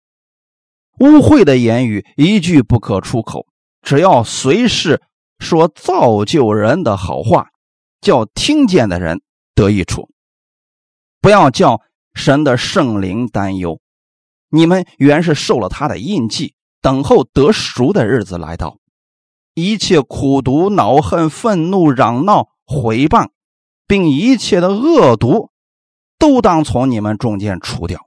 [1.01, 3.47] 污秽的言语一句不可出口，
[3.83, 5.03] 只要随时
[5.39, 7.50] 说造就人的好话，
[8.01, 9.21] 叫听见的人
[9.55, 10.11] 得益处。
[11.21, 11.81] 不要叫
[12.15, 13.81] 神的圣灵担忧。
[14.49, 18.79] 你们原是受了他的印记，等候得赎的日子来到。
[19.55, 22.49] 一切苦毒、恼恨、愤怒、嚷闹。
[22.73, 23.31] 毁谤，
[23.89, 25.51] 并一切的恶毒，
[26.21, 28.07] 都当从你们中间除掉，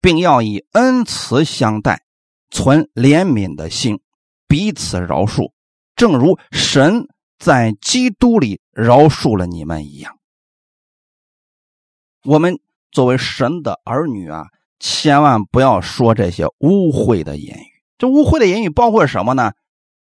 [0.00, 2.02] 并要以恩慈相待，
[2.50, 4.00] 存怜悯的心，
[4.48, 5.52] 彼此饶恕，
[5.94, 7.06] 正如神
[7.38, 10.18] 在基督里饶恕了你们一样。
[12.24, 12.58] 我们
[12.90, 14.46] 作为神的儿女啊，
[14.78, 17.82] 千万不要说这些污秽的言语。
[17.98, 19.52] 这污秽的言语包括什么呢？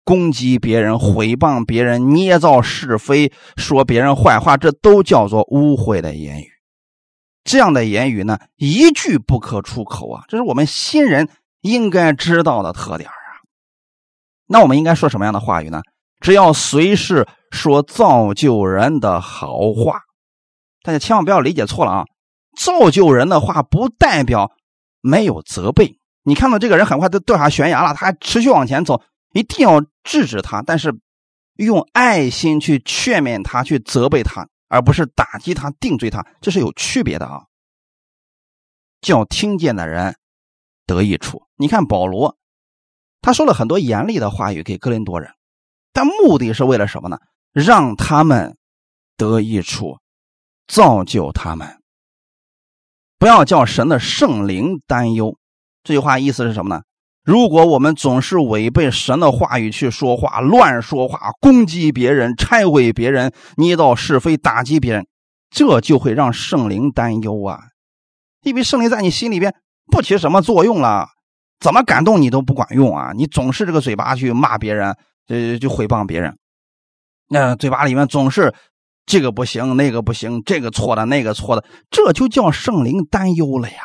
[0.02, 6.48] 攻击别人、毁谤别人、捏造是非、说别人坏话，这都叫做污秽的言语。
[7.44, 10.24] 这样的言语呢，一句不可出口啊！
[10.26, 11.28] 这是我们新人
[11.60, 13.14] 应该知道的特点啊。
[14.46, 15.80] 那我们应该说什么样的话语呢？
[16.20, 20.02] 只要随时说造就人的好话。
[20.82, 22.04] 大家千万不要理解错了啊！
[22.58, 24.50] 造就人的话不代表
[25.00, 25.98] 没有责备。
[26.22, 29.02] 你看到这个人很快都掉下悬崖了，他还持续往前走，
[29.32, 30.94] 一定要制止他，但是
[31.56, 37.42] 用爱心去劝勉他，去责备他，而不是打击他、定罪他，这是有区别的啊。
[39.00, 40.16] 叫听见的人
[40.86, 41.42] 得益处。
[41.56, 42.36] 你看保罗，
[43.22, 45.30] 他说了很多严厉的话语给哥林多人，
[46.00, 47.18] 但目的是为了什么呢？
[47.52, 48.56] 让他们
[49.18, 49.98] 得益处，
[50.66, 51.76] 造就他们。
[53.18, 55.36] 不要叫神的圣灵担忧。
[55.84, 56.80] 这句话意思是什么呢？
[57.22, 65.06] 如果我们总是违背神的话语去说话、乱说话、攻击别人、拆毁别人、捏造是非、打击别人，
[65.50, 67.60] 这就会让圣灵担忧啊！
[68.40, 69.54] 因为圣灵在你心里边
[69.92, 71.08] 不起什么作用了，
[71.60, 73.12] 怎么感动你都不管用啊！
[73.14, 74.96] 你总是这个嘴巴去骂别人，
[75.30, 76.36] 呃，就诽谤别人，
[77.28, 78.52] 那嘴巴里面总是
[79.06, 83.78] 这个不行，那个不行，这个错的，那个错的，这就叫圣灵担忧了呀。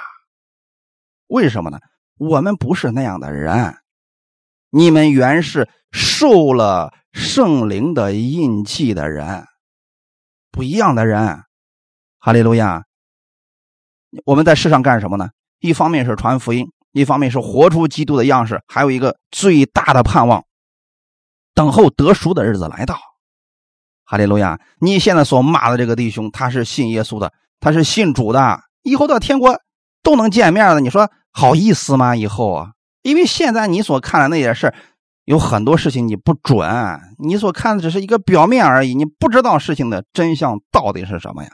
[1.28, 1.78] 为什么呢？
[2.18, 3.76] 我们不是那样的人，
[4.72, 9.46] 你们原是受了圣灵的印记的人，
[10.52, 11.44] 不一样的人。
[12.18, 12.82] 哈利路亚！
[14.26, 15.30] 我们在世上干什么呢？
[15.60, 20.44] 一方面是传福音，一方面是活出基督的样式，还有一个最大的盼望，
[21.56, 23.00] 等候得赎的日子来到。
[24.06, 24.60] 哈利路亚！
[24.80, 29.60] 你现在所骂的这个弟兄，他是信耶稣的，他是信主的，以后到天国。
[30.04, 32.16] 都能见面的，你说好意思吗？
[32.16, 34.72] 以后啊，因为现在你所看的那些事
[35.24, 36.70] 有很多事情你不准，
[37.18, 41.50] 你所看的只是一个表面而已，你不知道事情的真相到底是什么呀，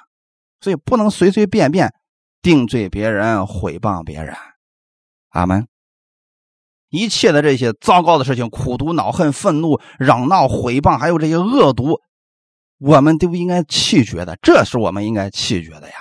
[0.60, 1.94] 所以不能随随便便
[2.42, 4.36] 定罪别人、毁谤别人。
[5.30, 5.66] 阿门。
[6.92, 12.00] 一切的这些糟糕的事情，苦毒、恼恨、愤怒、嚷闹、毁谤，还有这些恶毒，
[12.80, 15.96] 我们都应该弃绝的，这是我们应该弃绝的呀。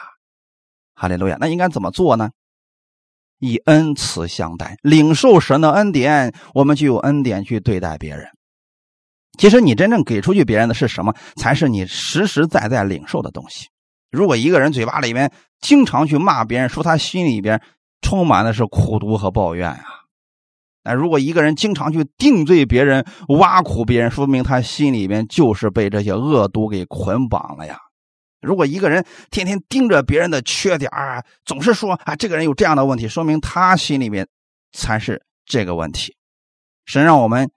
[0.95, 1.39] 哈利路亚。
[1.41, 2.31] 那应该怎么做呢？
[3.39, 8.27] 以恩慈相待，领受神的恩典，我们就有恩典去对待别人。
[9.39, 13.69] 其实你真正给出去别人的是什么，才是你实实在在领受的东西。
[14.11, 17.63] 如果一个人嘴巴里面经常去骂别人，说他心里边
[18.03, 19.85] 充满的是苦毒和抱怨呀，
[20.83, 23.05] 那如果一个人经常去定罪别人、
[23.39, 27.79] 挖苦别人，说明他心里边就是被这些恶毒给捆绑了呀。
[28.41, 34.27] 如果一个人天天盯着别人的缺点啊，总是说啊这个人有这样的问题，说明他心里面
[34.73, 36.17] 才是这个问题。
[36.87, 37.51] 神让我们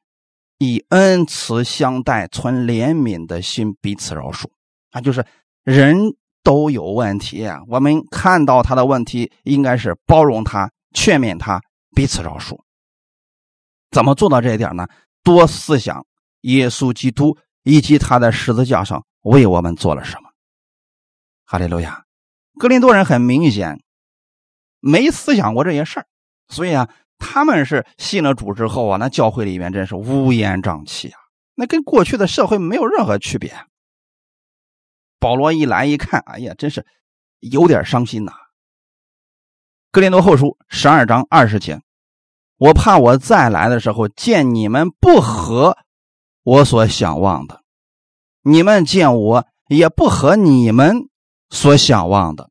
[0.57, 4.47] 以恩慈相待，存怜悯的心，彼此饶恕
[4.91, 4.99] 啊。
[4.99, 5.25] 就是
[5.63, 5.97] 人
[6.43, 11.61] 都有问题，我们看到他的问题，应该是包容他、劝勉他，
[11.95, 12.59] 彼此饶恕。
[13.93, 14.87] 怎么做到这一点呢？
[15.23, 16.05] 多思想
[16.41, 20.29] 耶稣基督以及他在十字架上为我们做了什么。
[21.45, 22.03] 哈利路亚，
[22.59, 23.81] 格林多人很明显
[24.79, 26.07] 没思想过这些事儿，
[26.49, 31.19] 所以啊，他们是信了主之后啊，那教会里面真是乌烟瘴气啊，
[31.55, 33.55] 那跟过去的社会没有任何区别。
[35.19, 36.85] 保罗一来一看，哎呀，真是
[37.39, 38.33] 有点伤心呐。
[39.91, 41.79] 格林多后书十二章二十节，
[42.57, 45.77] 我怕我再来的时候见你们不合
[46.43, 47.61] 我所想望的，
[48.41, 51.09] 你们见我也不合你们。
[51.49, 52.49] 所想望的，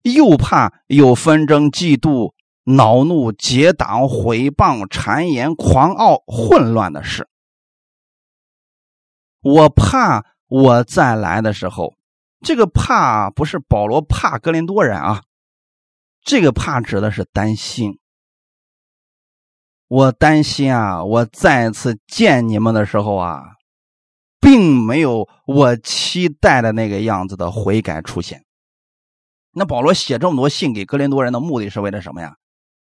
[0.00, 2.32] 又怕有纷争、嫉妒、
[2.64, 7.28] 恼怒、结党、毁谤、谗言、狂傲、混乱的事。
[9.42, 11.92] 我怕我再来的时候，
[12.40, 15.22] 这个怕不是保罗怕格林多人啊，
[16.24, 17.98] 这个怕指的是担心。
[19.92, 23.42] 我担心啊，我再次见你们的时候啊。
[24.40, 28.42] 并没有我期待的那个样子的悔改出现。
[29.52, 32.34] 那保罗写这么多信给哥林多人的目的是为了什么呀？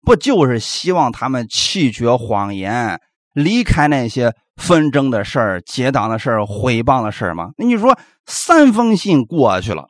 [0.00, 2.98] 不就是希望他们弃绝谎言，
[3.34, 7.50] 离开那些纷争的事儿、结党的事儿、毁谤的事儿吗？
[7.58, 9.88] 那你说三封信过去了，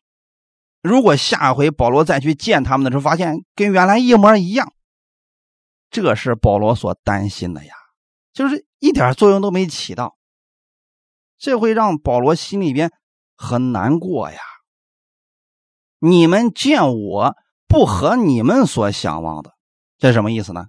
[0.83, 4.73] 如果下回保罗再去见他们的时候，发现跟原来一模一样，
[5.93, 7.75] 这是保罗所担心的呀，
[8.33, 10.17] 就是一点作用都没起到。
[11.39, 12.91] 这会让保罗心里边
[13.37, 14.39] 很难过呀。
[15.99, 17.37] 你们见我
[17.69, 19.53] 不和你们所想望的，
[19.99, 20.67] 这什么意思呢？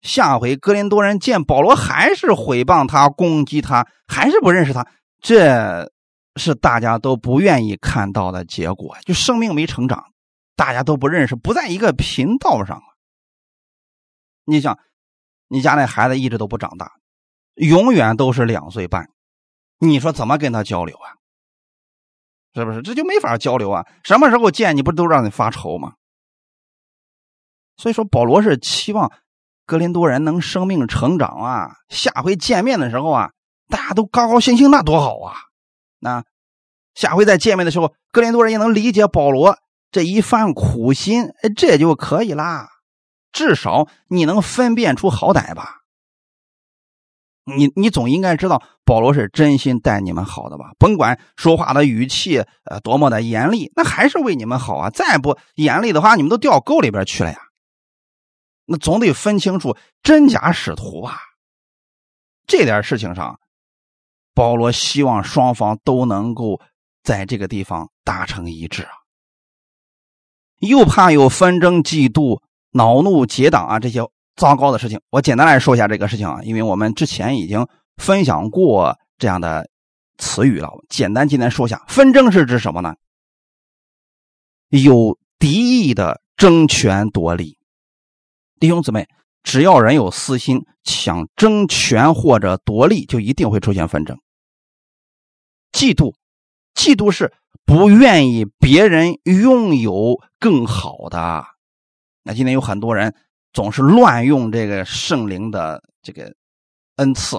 [0.00, 4.84] 下回哥林多人见保罗还是毁谤他、攻击他，还是不认识他，
[5.20, 5.92] 这
[6.34, 8.96] 是大家都不愿意看到的结果。
[9.04, 10.04] 就生命没成长，
[10.56, 12.82] 大家都不认识，不在一个频道上
[14.44, 14.78] 你想，
[15.48, 16.92] 你家那孩子一直都不长大。
[17.54, 19.10] 永远都是两岁半，
[19.78, 21.20] 你说怎么跟他交流啊？
[22.54, 22.82] 是不是？
[22.82, 23.86] 这就没法交流啊！
[24.04, 25.94] 什么时候见你不都让你发愁吗？
[27.76, 29.12] 所以说，保罗是期望
[29.64, 33.32] 格林多人能生命成长啊，下回见面的时候啊，
[33.68, 35.34] 大家都高高兴兴，那多好啊！
[35.98, 36.24] 那
[36.94, 39.58] 下回再见面的时候，格林多人也能理解保罗
[39.90, 42.68] 这一番苦心，哎，这就可以啦。
[43.32, 45.78] 至少你能分辨出好歹吧？
[47.44, 50.70] 你你总应该知道保罗是真心待你们好的吧？
[50.78, 54.90] 甭管说话的语气呃多么的严厉，那还是为你们好啊！
[54.90, 57.38] 再不严厉的话，你们都掉沟里边去了呀。
[58.64, 61.18] 那总得分清楚真假使徒吧。
[62.46, 63.40] 这点事情上，
[64.34, 66.60] 保罗希望双方都能够
[67.02, 68.92] 在这个地方达成一致啊。
[70.58, 72.40] 又怕有纷争、嫉妒、
[72.72, 74.02] 恼怒、结党啊这些。
[74.34, 79.68] 糟糕的事情，我简单来说一下这个事情啊，因为我们之前已经分享过这样的
[80.16, 80.70] 词语了。
[80.88, 82.94] 简单今天说一下，纷争是指什么呢？
[84.70, 87.58] 有敌意的争权夺利。
[88.58, 89.06] 弟兄姊妹，
[89.42, 94.18] 只要人有私心，想争权或者夺利，就一定会出现纷争。
[95.72, 96.14] 嫉妒，
[96.74, 97.34] 嫉妒是
[97.66, 101.44] 不愿意别人拥有更好的。
[102.22, 103.14] 那今天有很多人。
[103.54, 106.32] 总是乱用这个圣灵的这个
[106.96, 107.38] 恩赐，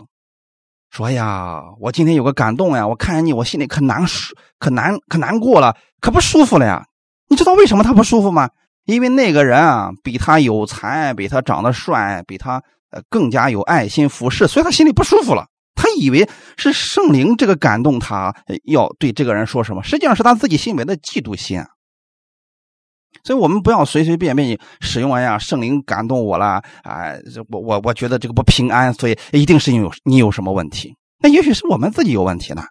[0.91, 6.85] 说呀，我今天有个感动呀，我看见你，我心里可难受、可难、可难过了，可不舒服了呀。
[7.29, 8.47] 你知道为什么他不舒服吗？
[8.85, 15.47] 因为那个人啊，比他有才，比他长得帅，比他呃更加有爱心服侍，所以他心里不舒服了。
[15.73, 18.31] 他以为是圣灵这个感动他，
[18.65, 21.59] 要对这个人说什么，实际上是他自己心里的嫉妒心。
[23.23, 25.13] 所以我们不要随随便便使用。
[25.13, 30.95] 哎呀，圣灵感动我了，哎，我我我觉得这个不平安，所以一定是你有你有什么问题？
[31.19, 32.63] 那也许是我们自己有问题呢。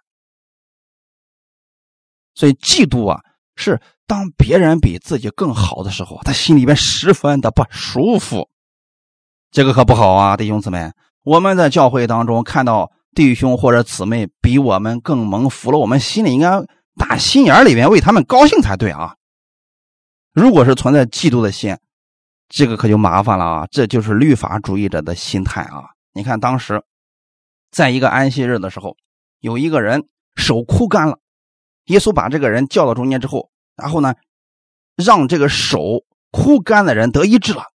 [2.35, 3.19] 所以嫉妒啊，
[3.55, 8.49] 是当别人比自己更好的时候，他心里边十分的不舒服。
[9.51, 10.91] 这个可不好啊，弟兄姊妹。
[11.23, 16.61] 我们在教会当中看到弟兄或者姊妹比我们更蒙福了，我们心里应该
[16.97, 19.15] 打心眼里边为他们高兴才对啊。
[20.33, 21.77] 如果是存在嫉妒的心，
[22.49, 23.67] 这个可就麻烦了啊！
[23.69, 25.83] 这就是律法主义者的心态啊！
[26.11, 26.83] 你看，当时
[27.71, 28.97] 在一个安息日的时候，
[29.39, 31.19] 有一个人手枯干了，
[31.85, 34.15] 耶稣把这个人叫到中间之后，然后呢，
[34.95, 37.65] 让这个手枯干的人得医治了。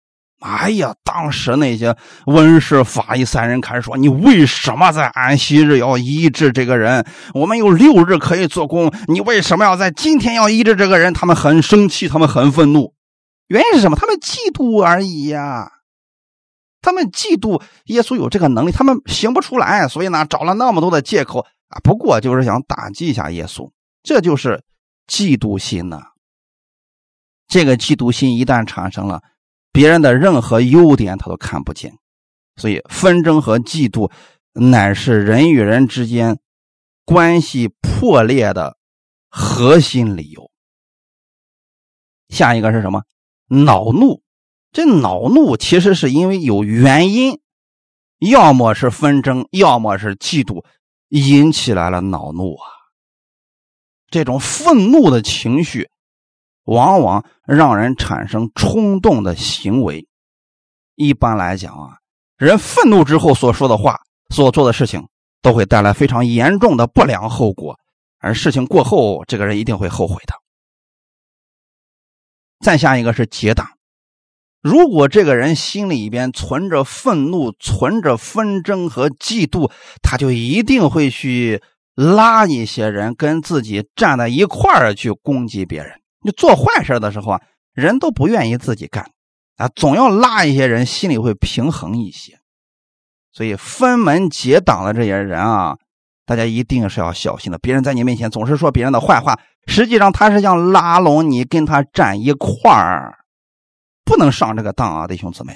[0.40, 1.96] 哎呀，当时那些
[2.26, 7.04] 文士、法医三人开始说：“你为什么在安息日要医治这个人？
[7.34, 12.94] 我们有六日可以做工，你为什么要在今天要医治这个人？”他们很生气，他们很愤怒，
[13.48, 13.96] 原因是什么？
[13.96, 15.72] 他们嫉妒而已呀！
[16.80, 21.80] 他们嫉妒耶稣有这个能力，他们行不出来，所以呢，找了那么多的借口啊。
[21.82, 23.68] 不过就是想打击一下耶稣，
[24.04, 24.62] 这就是
[25.08, 26.00] 嫉妒心呐。
[27.48, 29.20] 这个嫉妒心一旦产生了。
[29.72, 31.98] 别人的任何优点他都看不见，
[32.56, 34.10] 所以纷争和嫉妒
[34.52, 36.38] 乃是人与人之间
[37.04, 38.76] 关系破裂的
[39.28, 40.50] 核心理由。
[42.28, 43.04] 下一个是什么？
[43.48, 44.22] 恼怒。
[44.70, 47.40] 这恼怒其实是因为有原因，
[48.18, 50.64] 要么是纷争，要么是嫉妒
[51.08, 52.68] 引起来了恼怒啊。
[54.10, 55.88] 这种愤怒的情绪。
[56.68, 60.06] 往往让人产生冲动的行为。
[60.96, 61.96] 一般来讲啊，
[62.36, 64.00] 人愤怒之后所说的话、
[64.34, 65.08] 所做的事情，
[65.40, 67.78] 都会带来非常严重的不良后果。
[68.18, 70.34] 而事情过后，这个人一定会后悔的。
[72.60, 73.66] 再下一个是结党。
[74.60, 79.70] 如果这个人心里边存着愤怒、存着纷争和嫉妒，
[80.02, 81.62] 他就一定会去
[81.94, 86.02] 拉一些人跟自己站在一块儿去攻击别人。
[86.20, 87.40] 你做坏事的时候啊，
[87.72, 89.10] 人都不愿意自己干，
[89.56, 92.38] 啊，总要拉一些人，心里会平衡一些。
[93.32, 95.76] 所以分门结党的这些人啊，
[96.26, 97.58] 大家一定是要小心的。
[97.58, 103.18] 别人在你面前总是说别人的坏话，实际上他是想拉拢你，跟他站一块儿，
[104.04, 105.54] 不能上这个当啊，弟兄姊妹。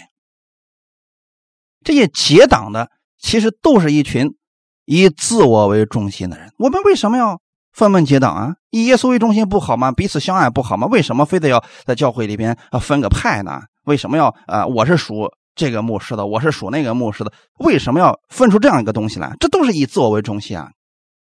[1.85, 2.89] 这些结党的
[3.19, 4.37] 其实都是一群
[4.85, 6.53] 以自我为中心的人。
[6.59, 7.41] 我们为什么要？
[7.73, 8.55] 分门结党啊！
[8.71, 9.91] 以耶稣为中心不好吗？
[9.93, 10.87] 彼此相爱不好吗？
[10.89, 13.63] 为什么非得要在教会里边啊分个派呢？
[13.85, 14.67] 为什么要啊？
[14.67, 19.35] 我是属这个牧师的，我是属那个牧师的，为什么要分出这样一个东西来？
[19.41, 20.71] 这都是以自我为中心啊！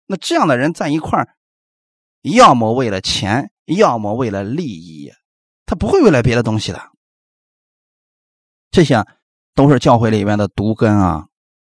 [0.08, 1.30] 那这样的人在一块儿，
[2.22, 5.10] 要么为了钱，要么为了利益，
[5.66, 6.82] 他不会为了别的东西的。
[8.72, 9.06] 这些
[9.56, 11.26] 都是教会里边的毒根啊！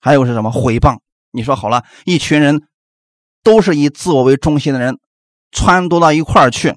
[0.01, 0.99] 还有是什么毁谤？
[1.31, 2.69] 你说好了，一群人
[3.43, 4.99] 都是以自我为中心的人，
[5.53, 6.77] 撺掇到一块儿去，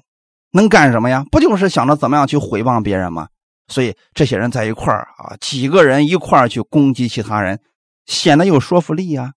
[0.50, 1.24] 能干什么呀？
[1.30, 3.28] 不就是想着怎么样去毁谤别人吗？
[3.68, 7.60] 所以这些人在一块儿啊，几个人一块儿去攻击其他人，
[8.04, 9.32] 显得有说服力呀！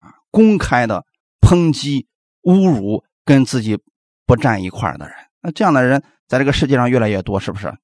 [0.00, 1.06] 啊，公开的
[1.40, 2.06] 抨击、
[2.42, 3.78] 侮辱跟自己
[4.26, 7.74] 不站一块儿的人，那这样的人在这个世界上越来越多，是不是？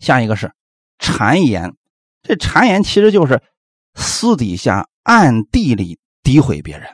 [0.00, 0.52] 下一个是
[0.98, 1.74] 谗言，
[2.22, 3.42] 这谗言其实就是
[3.94, 5.98] 私底下、暗地里
[6.28, 6.86] 诋毁别人。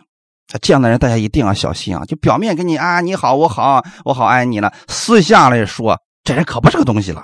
[0.62, 2.04] 这样的人大家一定要小心啊！
[2.04, 5.98] 就表面跟你啊你好我好我好爱你了，私下来说。
[6.22, 7.22] 这人可不是个东西了，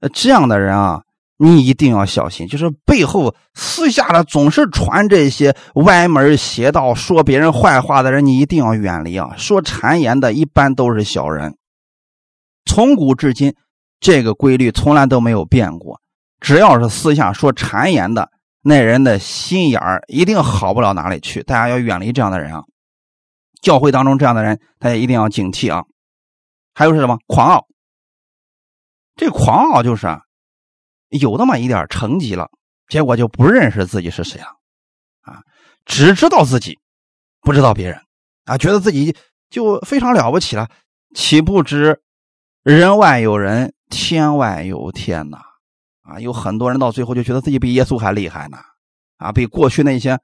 [0.00, 1.00] 呃，这样的人啊，
[1.38, 2.46] 你一定要小心。
[2.46, 9.30] 就是背后私下的总是传这些歪门邪道、说别人坏话的人，你一定要远离啊。
[9.38, 11.56] 说谗言的一般都是小人，
[12.66, 13.54] 从古至今
[13.98, 16.00] 这个规律从来都没有变过。
[16.40, 18.30] 只要是私下说谗言的，
[18.68, 21.42] 那人的心眼儿一定好不了哪里去。
[21.42, 22.62] 大家要远离这样的人啊。
[23.62, 25.84] 教会当中这样的人，大家一定要警惕啊。
[26.74, 27.66] 还有是什么狂傲？
[29.16, 30.20] 这狂傲就是啊，
[31.08, 32.50] 有那么一点成绩了，
[32.88, 34.46] 结果就不认识自己是谁了，
[35.22, 35.40] 啊，
[35.86, 36.78] 只知道自己，
[37.40, 38.00] 不知道别人，
[38.44, 39.16] 啊，觉得自己
[39.48, 40.68] 就非常了不起了，
[41.14, 42.02] 岂不知
[42.62, 45.40] 人外有人，天外有天呐！
[46.08, 48.58] 啊，有很多人到最后就觉得自己比耶稣还厉害呢，
[49.18, 50.18] 啊，比过去那些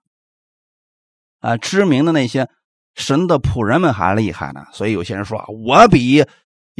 [1.41, 2.49] 啊知名的那些
[2.95, 4.65] 神的仆人们还厉害呢。
[4.73, 6.27] 所以有些人说，我比。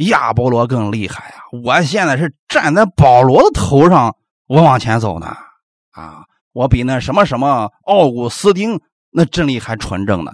[0.09, 1.39] 亚波罗更厉害啊！
[1.63, 4.13] 我现在是站在保罗的头上，
[4.45, 5.27] 我往前走呢。
[5.91, 10.33] 啊，我比那什么什么奥古斯丁那真理还纯正呢。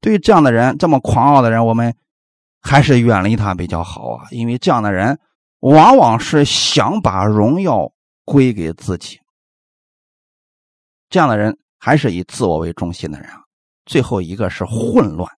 [0.00, 1.94] 对于这样的人，这么狂傲的人，我们
[2.62, 4.28] 还是远离他比较好啊。
[4.30, 5.20] 因为这样的人
[5.62, 7.92] 往往是想把荣耀
[8.24, 9.20] 归给自己。
[11.08, 13.42] 这样的人还是以自我为中心的人啊。
[13.86, 15.30] 最后一个是混乱。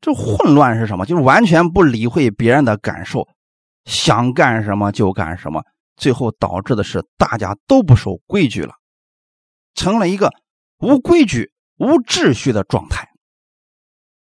[0.00, 1.04] 这混乱是什么？
[1.04, 3.28] 就是完全不理会别人的感受，
[3.84, 5.62] 想干什么就干什么，
[5.96, 8.74] 最后导致的是大家都不守规矩了，
[9.74, 10.32] 成了一个
[10.78, 13.08] 无规矩、无秩序的状态。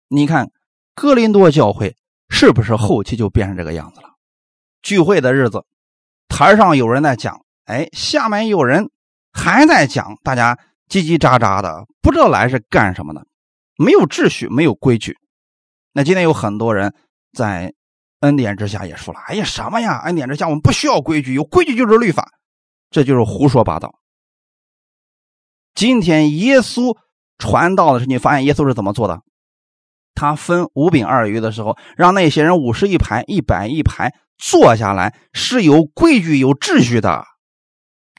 [0.07, 0.51] 你看，
[0.93, 1.95] 哥林多教会
[2.29, 4.09] 是不是后期就变成这个样子了？
[4.81, 5.63] 聚会的日子，
[6.27, 8.89] 台上有人在讲，哎，下面有人
[9.31, 10.57] 还在讲，大家
[10.89, 13.25] 叽叽喳喳的，不知道来是干什么的，
[13.77, 15.17] 没有秩序，没有规矩。
[15.93, 16.93] 那今天有很多人
[17.33, 17.73] 在
[18.21, 20.01] 恩典之下也说了：“哎呀，什么呀？
[20.05, 22.31] 恩典之下我们不需要规矩，有规矩就是律法，
[22.89, 23.95] 这就是胡说八道。”
[25.73, 26.97] 今天耶稣
[27.37, 29.21] 传道的时候，你发现耶稣是怎么做的？
[30.15, 37.25] 他分五饼二鱼的时候，让那些人五十一排、一百一排坐下来，是有规矩、有秩序的。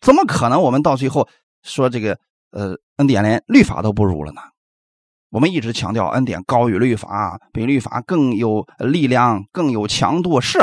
[0.00, 1.28] 怎么可能我们到最后
[1.62, 2.18] 说这个
[2.52, 4.40] 呃恩典连律法都不如了呢？
[5.28, 10.40] 我们一直强调恩典高于律法，比律法更有力量、更有强度。
[10.40, 10.58] 是，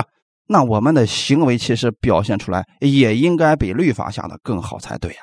[0.47, 5.19] 那我们的行为其实表现出来也应该比律法下的更好才对呀！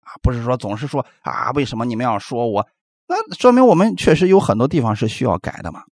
[0.00, 2.66] 啊，不是说总是说啊，为什么你们要说我？
[3.06, 5.82] 那说明我们确实有很多地方是需要改的嘛。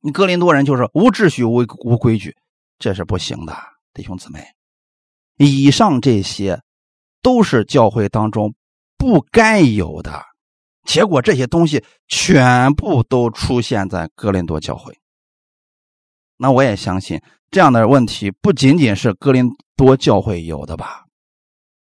[0.00, 2.36] 你格林多人就是无秩序、无无规矩，
[2.78, 3.56] 这是不行的，
[3.92, 4.44] 弟兄姊妹。
[5.36, 6.62] 以上这些
[7.22, 8.54] 都是教会当中
[8.96, 10.22] 不该有的。
[10.84, 14.96] 结果这些东西全部都出现在哥林多教会。
[16.36, 17.20] 那我也相信
[17.50, 21.04] 这样的问题不仅仅是哥林多教会有的吧？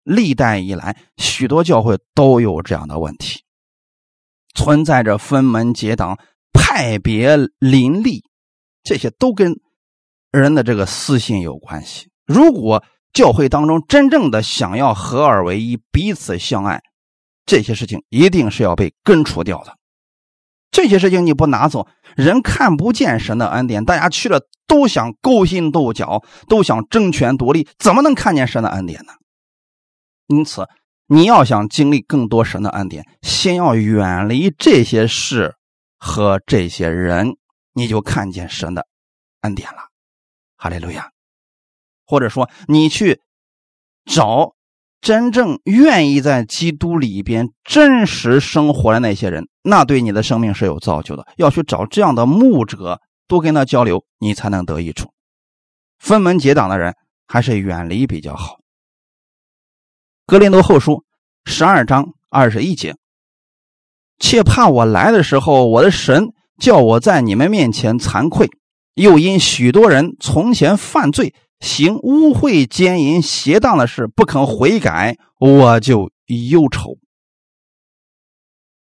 [0.04, 3.44] 历代以来，许多教会都有这样的问题，
[4.58, 6.18] 存在着分门结党、
[6.52, 8.24] 派别林立，
[8.84, 9.54] 这些都跟
[10.32, 12.10] 人的这个私心有关系。
[12.26, 12.84] 如果
[13.14, 16.82] 教会当中真正的想要合二为一、彼此相爱，
[17.46, 19.78] 这些事情一定是要被根除掉的。
[20.72, 23.86] 这些事情你不拿走，人看不见神的恩典。
[23.86, 29.14] 大家去了都想勾心斗角，都想争权夺利，怎么能看见神的恩典呢？
[30.28, 30.68] 因此，
[31.08, 35.56] 你要想经历更多神的恩典，先要远离这些事
[35.98, 37.38] 和这些人，
[37.74, 38.86] 你就看见神的
[39.42, 39.80] 恩典了。
[40.58, 41.10] 哈利路亚！
[42.06, 43.22] 或者说，你去
[44.06, 44.56] 找。
[45.00, 51.26] 真正愿意在基督里边真实生活的那些人，那对你的生命是有造就的。
[51.38, 55.14] 要去找这样的牧者，多跟他交流，你才能得益处。
[56.00, 56.96] 分门结党的人，
[57.28, 58.58] 还是远离比较好。
[60.28, 61.06] 格林多后书
[61.46, 62.98] 十二章二十一节，
[64.20, 68.50] 切怕我来的时候，我的神叫我在你们面前惭愧，
[68.94, 76.12] 又因许多人从前犯罪，行污秽奸淫邪荡的事，不肯悔改，我就
[76.52, 76.98] 忧愁。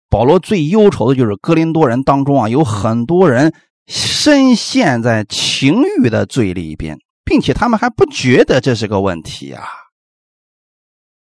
[0.10, 3.54] 保罗最忧愁的就是哥林多人当中啊，有很多人
[3.88, 9.64] 深陷在情欲的罪里边，并且他们还不觉得这是个问题啊。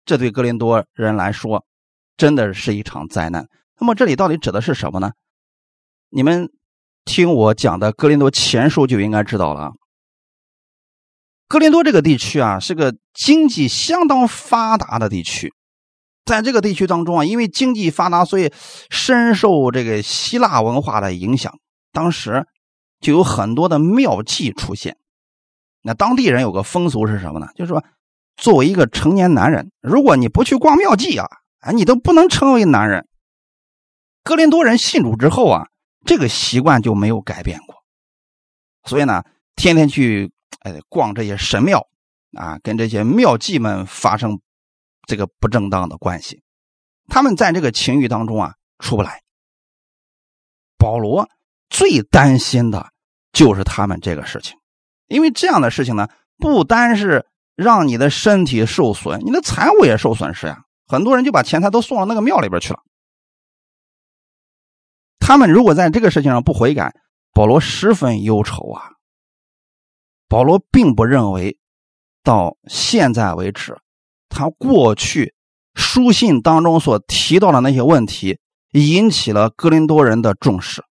[0.09, 1.63] 这对哥林多人来说，
[2.17, 3.47] 真的是一场灾难。
[3.79, 5.11] 那么这里到底指的是什么呢？
[6.09, 6.49] 你们
[7.05, 9.73] 听我讲的哥林多前书就应该知道了。
[11.47, 15.53] 哥林多这个地区啊，是个经济相当发达的地区。
[16.25, 18.51] 在这个地区当中啊，因为经济发达，所以
[18.89, 21.53] 深受这个希腊文化的影响。
[21.91, 22.47] 当时
[22.99, 24.97] 就有很多的妙计出现。
[25.83, 27.49] 那当地人有个风俗是什么呢？
[27.53, 27.83] 就是说，
[28.39, 31.27] 作为一个成年男人，如果你不去逛庙妓啊，
[31.59, 33.07] 啊，你都不能成为男人。
[34.23, 35.67] 哥林多人信主之后啊，
[36.05, 37.75] 这个习惯就没有改变过。
[38.83, 39.23] 所以呢，
[39.55, 40.31] 天天去
[40.61, 41.87] 哎逛这些神庙
[42.37, 44.39] 啊，跟这些庙妓们发生。
[45.07, 46.43] 这个不正当的关系，
[47.07, 49.23] 他们在这个情欲当中啊出不来。
[50.77, 51.27] 保罗
[51.67, 52.91] 最担心的
[53.31, 54.55] 就是他们这个事情，
[55.07, 57.25] 因为这样的事情呢，不单是
[57.59, 60.61] 让你的身体受损，你的财物也受损失呀。
[60.87, 62.79] 很多人就把钱财都送到那个庙里边去了。
[65.19, 66.93] 他们如果在这个事情上不悔改，
[67.33, 68.91] 保罗十分忧愁啊。
[70.29, 71.57] 保罗并不认为
[72.23, 73.77] 到现在为止。
[74.29, 75.33] 他过去
[75.75, 78.39] 书信当中所提到的那些问题，
[78.71, 80.81] 引起了哥林多人的重视。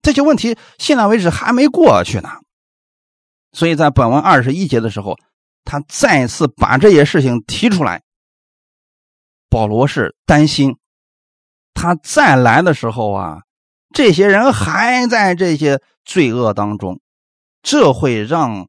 [0.00, 2.30] 这些问题现在为止还没过去呢，
[3.52, 5.18] 所以在本文二十一节的时候，
[5.64, 8.02] 他再次把这些事情提出来。
[9.48, 10.76] 保罗是担心，
[11.74, 13.42] 他再来的时候啊，
[13.94, 17.00] 这些人还在这些罪恶当中，
[17.62, 18.68] 这会让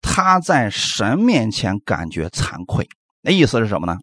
[0.00, 2.88] 他在神面前感觉惭愧。
[3.20, 4.00] 那意思是什么呢？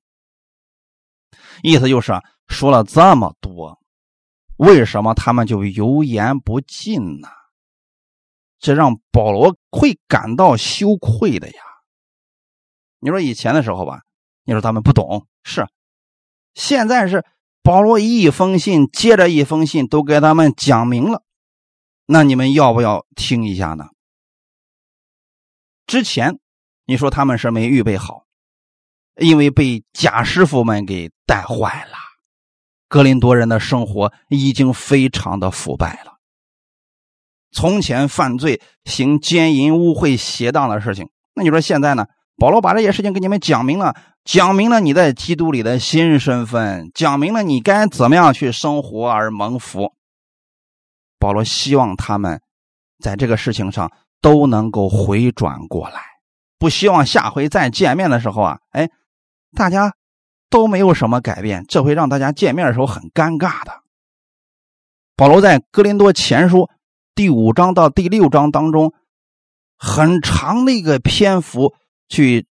[1.61, 2.13] 意思就是
[2.47, 3.77] 说了这么多，
[4.55, 7.27] 为什么他们就油盐不进呢？
[8.59, 11.61] 这让保罗会感到羞愧的呀。
[12.99, 14.01] 你说以前的时候吧，
[14.43, 15.67] 你说他们不懂是，
[16.53, 17.25] 现在是
[17.63, 21.23] 保罗一封信接着一封信都给他们讲明了，
[22.05, 23.85] 那你们要不要听一下呢？
[25.87, 26.39] 之前
[26.85, 28.25] 你说他们是没预备好。
[29.21, 31.97] 因为被假师傅们给带坏了，
[32.87, 36.19] 格林多人的生活已经非常的腐败了。
[37.51, 42.05] 从前犯罪、行奸淫、污秽、邪荡的事情，那你说现在呢？
[42.39, 49.93] 保罗把这些事情给你们讲明了，讲明了你在基督里的新身份，讲明了你该怎么样去生活而蒙福。
[51.19, 52.41] 保罗希望他们
[52.99, 56.01] 在这个事情上都能够回转过来，
[56.57, 58.89] 不希望下回再见面的时候啊，哎。
[59.55, 59.95] 大家
[60.51, 63.81] 都没有什么改变，这会让大家见面的时候很尴尬的。
[65.15, 66.69] 保罗在哥林多前书
[67.15, 68.93] 第五章到第六章当中，
[69.75, 71.73] 很长的一个篇幅
[72.09, 72.45] 去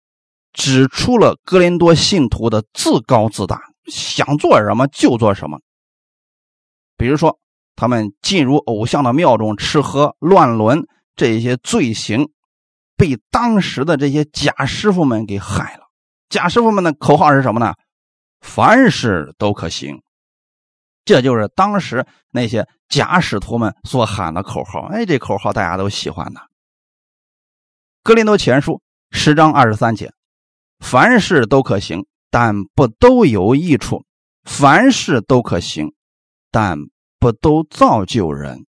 [0.54, 5.60] 指出了哥林多信徒的自高自大，想做什么就做什么。
[6.96, 7.38] 比如说，
[7.76, 12.30] 他们进入偶像的庙中吃喝乱伦这些罪行，
[12.96, 15.84] 被当时的这些假师傅们给害了。
[16.30, 17.76] 假师傅们的口号是什么呢？
[18.42, 20.02] 凡事都可行，
[21.06, 24.88] 这就是当时那些假使徒们所喊的口号。
[24.92, 26.42] 哎，这口号大家都喜欢的。
[28.04, 28.82] 格林多前书
[29.12, 30.12] 十章二十三节：
[30.80, 34.04] 凡事都可行，但不都有益处；
[34.44, 35.94] 凡事都可行，
[36.52, 36.78] 但
[37.20, 38.66] 不都造就人。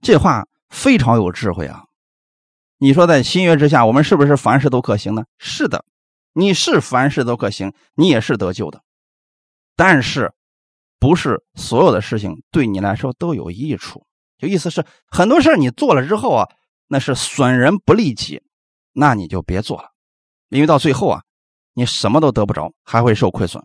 [0.00, 1.84] 这话非常有智慧啊！
[2.78, 5.24] 你说在新约之下，我们是不是凡事都可行呢？
[5.38, 5.84] 是的，
[6.32, 8.80] 你是凡事都可行，你也是得救的。
[9.74, 10.32] 但是，
[11.00, 14.06] 不是所有的事情对你来说都有益处。
[14.38, 16.48] 就意思是，很多事你做了之后啊，
[16.86, 18.40] 那是损人不利己，
[18.98, 19.90] 那你就别做了，
[20.48, 21.22] 因为到最后啊，
[21.74, 23.64] 你什么都得不着，还会受亏损。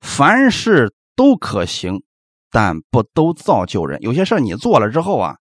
[0.00, 2.02] 凡事都可行，
[2.50, 4.02] 但不都造就人。
[4.02, 5.38] 有些事你做了之后啊。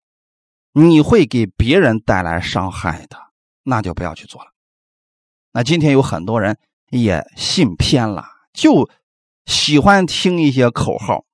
[0.76, 3.16] 你会给别人带来伤害的，
[3.62, 4.50] 那就不要去做了。
[5.52, 6.58] 那今天有很多人
[6.90, 8.90] 也信偏了，就
[9.46, 11.26] 喜欢听一些口号。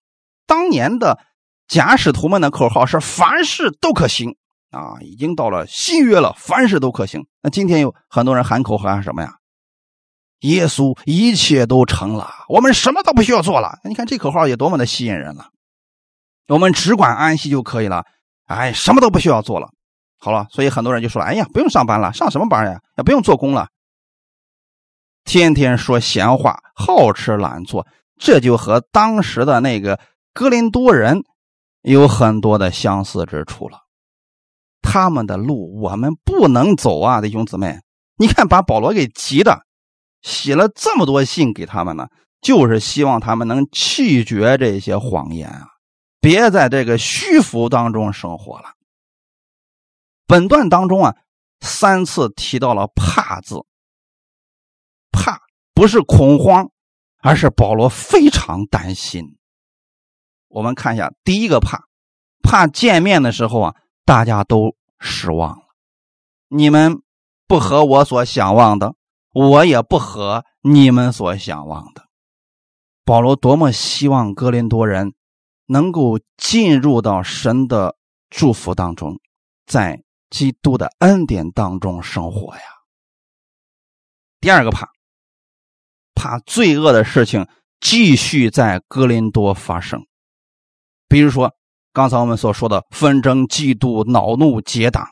[0.45, 1.23] 当年的
[1.69, 4.35] 假使徒们的口号是“凡事都可行”，
[4.71, 7.25] 啊，已经到了新约了，凡事都可行。
[7.41, 9.35] 那今天有很多人喊口号喊什么呀？
[10.41, 13.79] 耶稣一切都成了，我们什么都不需要做了。
[13.83, 15.49] 你看这口号也多么的吸引人了，
[16.47, 18.05] 我们只管安息就可以了。
[18.45, 19.69] 哎，什么都不需要做了，
[20.17, 22.79] 好了，所以很多人就说了：“哎呀，不用上班了，上什么班呀？
[22.97, 23.67] 也不用做工了，
[25.25, 27.85] 天天说闲话，好吃懒做。”
[28.17, 29.99] 这就和当时的那个
[30.33, 31.23] 哥林多人
[31.81, 33.79] 有很多的相似之处了。
[34.91, 37.79] 他们的路我们不能走啊，弟兄姊妹！
[38.17, 39.61] 你看，把保罗给急的，
[40.23, 42.07] 写了这么多信给他们呢，
[42.41, 45.67] 就是希望他们能弃绝这些谎言啊，
[46.19, 48.71] 别在这个虚浮当中生活了。
[50.25, 51.15] 本段当中啊，
[51.59, 53.57] 三次提到了“怕”字，
[55.11, 55.39] 怕
[55.75, 56.71] 不是恐慌，
[57.19, 59.37] 而是保罗非常担心。
[60.47, 61.83] 我们看一下第一个怕，
[62.41, 65.63] 怕见面的时候啊，大家都失望了。
[66.47, 67.01] 你们
[67.47, 68.95] 不和我所想望的，
[69.33, 72.05] 我也不和你们所想望的。
[73.03, 75.13] 保罗多么希望哥林多人
[75.65, 77.95] 能够进入到神的
[78.29, 79.19] 祝福当中，
[79.65, 80.03] 在。
[80.31, 82.61] 基督的恩典当中生活呀。
[84.39, 84.91] 第二个怕，
[86.13, 87.47] 怕罪恶的事情
[87.79, 90.05] 继续在哥林多发生，
[91.07, 91.55] 比如说
[91.91, 95.09] 刚才我们所说的纷争、嫉妒、恼怒、结党。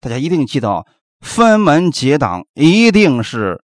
[0.00, 0.84] 大家一定记得，
[1.20, 3.62] 分门结党一定是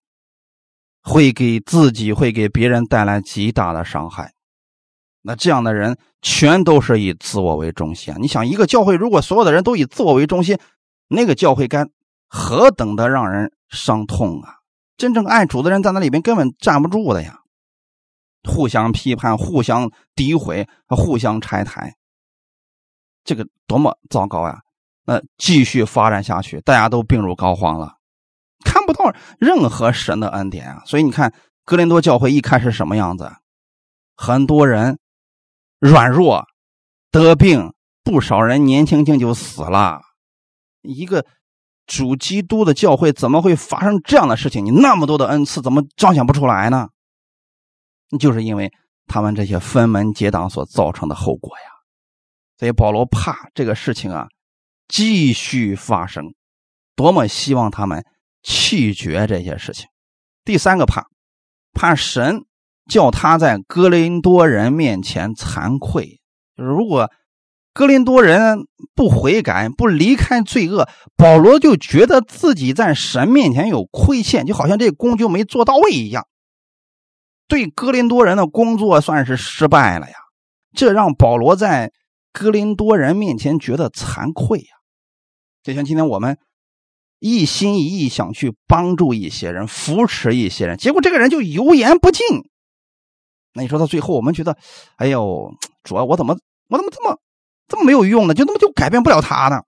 [1.02, 4.34] 会给自己、会给别人带来极大的伤害。
[5.22, 8.18] 那这样的人全都是以自我为中心啊！
[8.20, 10.58] 你想，一个教会如果所有的人都以自我为中心，
[11.08, 11.88] 那个教会该
[12.28, 14.56] 何等的让人伤痛啊！
[14.98, 17.40] 真正爱主的人在那里边根本站不住的呀，
[18.44, 21.96] 互相批判、互相诋毁、互相拆台，
[23.24, 24.60] 这个多么糟糕呀！
[25.06, 27.98] 那继续发展下去，大家都病入膏肓了，
[28.64, 30.84] 看不到任何神的恩典啊！
[30.86, 31.34] 所以你看，
[31.66, 33.32] 哥林多教会一开始什么样子？
[34.16, 35.00] 很多人。
[35.80, 36.48] 软弱，
[37.12, 37.74] 得病，
[38.06, 40.00] 不少人年轻轻就死了。
[40.82, 41.26] 一个
[41.86, 44.64] 主基督的教会怎么会发生这样的事情？
[44.64, 46.88] 你那么多的恩赐，怎么彰显不出来呢？
[48.18, 48.72] 就是因为
[49.08, 51.64] 他们这些分门结党所造成的后果呀。
[52.58, 54.28] 所以保罗怕这个事情啊
[54.88, 56.34] 继续发生，
[56.96, 58.06] 多么希望他们
[58.42, 59.88] 弃绝这些事情。
[60.46, 61.08] 第三个怕，
[61.74, 62.46] 怕神。
[62.90, 66.20] 叫他在哥林多人面前惭愧，
[66.58, 67.10] 就是如果
[67.74, 76.28] 哥林多人不悔改、不离开罪恶，保罗就觉得自己在神面前有亏欠，就好像这工就没做到位一样，
[77.54, 80.16] 对哥林多人的工作算是失败了呀。
[80.76, 81.92] 这让保罗在
[82.32, 84.66] 哥林多人面前觉得惭愧呀。
[85.62, 86.40] 就像今天我们
[87.20, 92.26] 一心一意想去帮助一些人、扶持一些人，结果这个人就油盐不进。
[93.54, 94.58] 那你说到最后，我们觉得，
[94.96, 96.36] 哎呦，主要我怎么
[96.70, 97.20] 我怎么这么
[97.68, 98.34] 这么没有用呢？
[98.34, 99.62] 就那么就改变不了他呢？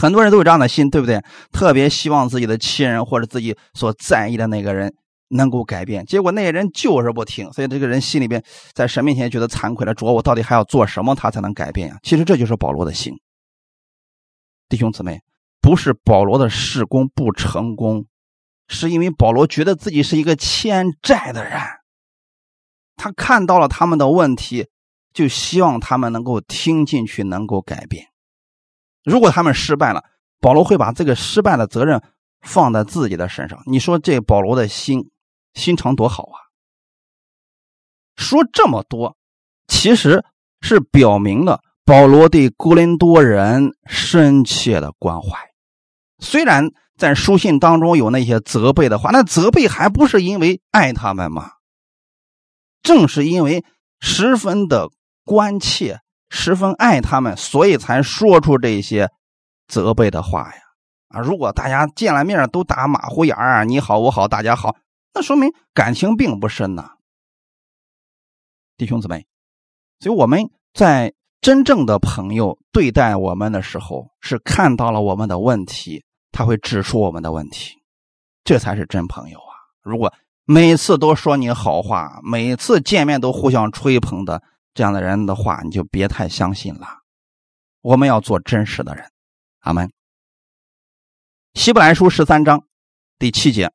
[0.00, 1.22] 很多人都有这样的心，对不对？
[1.52, 4.94] 特别希望自己的亲人或者自己所在意的那个人
[5.28, 9.92] 能够改变，结果那些人就是不听，所以这个人心里边在神面前觉得惭愧了。
[9.94, 11.98] 主我到底还要做什么，他才能改变呀？
[12.02, 13.14] 其实这就是保罗的心。
[14.68, 15.20] 弟兄姊妹，
[15.60, 18.06] 不是保罗的事工不成功，
[18.68, 21.60] 是因为保罗觉得自己是一个欠债的人。
[22.96, 24.68] 他看到了他们的问题，
[25.12, 28.06] 就希望他们能够听进去，能够改变。
[29.04, 30.02] 如果他们失败了，
[30.40, 32.02] 保罗会把这个失败的责任
[32.40, 33.62] 放在自己的身上。
[33.66, 35.10] 你说这保罗的心
[35.56, 36.36] 心肠多好啊！
[38.14, 39.16] 说这么多，
[39.66, 40.24] 其实
[40.60, 45.36] 是表明了保罗对哥林多人深切的关怀。
[46.18, 51.50] 虽然在书信当中有那些责备的话，那责备还不是因为爱他们吗？
[52.82, 53.64] 正是因为
[54.00, 54.88] 十分的
[55.24, 56.00] 关切，
[56.30, 59.10] 十分爱他们，所以才说出这些
[59.66, 60.60] 责备的话呀！
[61.08, 64.74] 啊，如果大家见了面都打马虎眼儿，你好我好大家好，
[65.16, 66.90] 那说明感情并不深呐，
[68.76, 69.26] 弟兄姊妹。
[69.98, 77.82] 所以我们在真正的朋友对待我们的时候，是看到了我们的问题，他会指出我们的问题，
[78.44, 79.56] 这才是真朋友啊！
[79.80, 80.12] 如果
[80.44, 84.42] 每次都说你好话，每次见面都互相吹捧的
[84.74, 86.86] 这样的人的话，你就别太相信了。
[87.80, 89.10] 我们要做真实的人，
[89.60, 89.90] 阿门。
[91.54, 92.66] 希伯来书十三章
[93.18, 93.72] 第七节：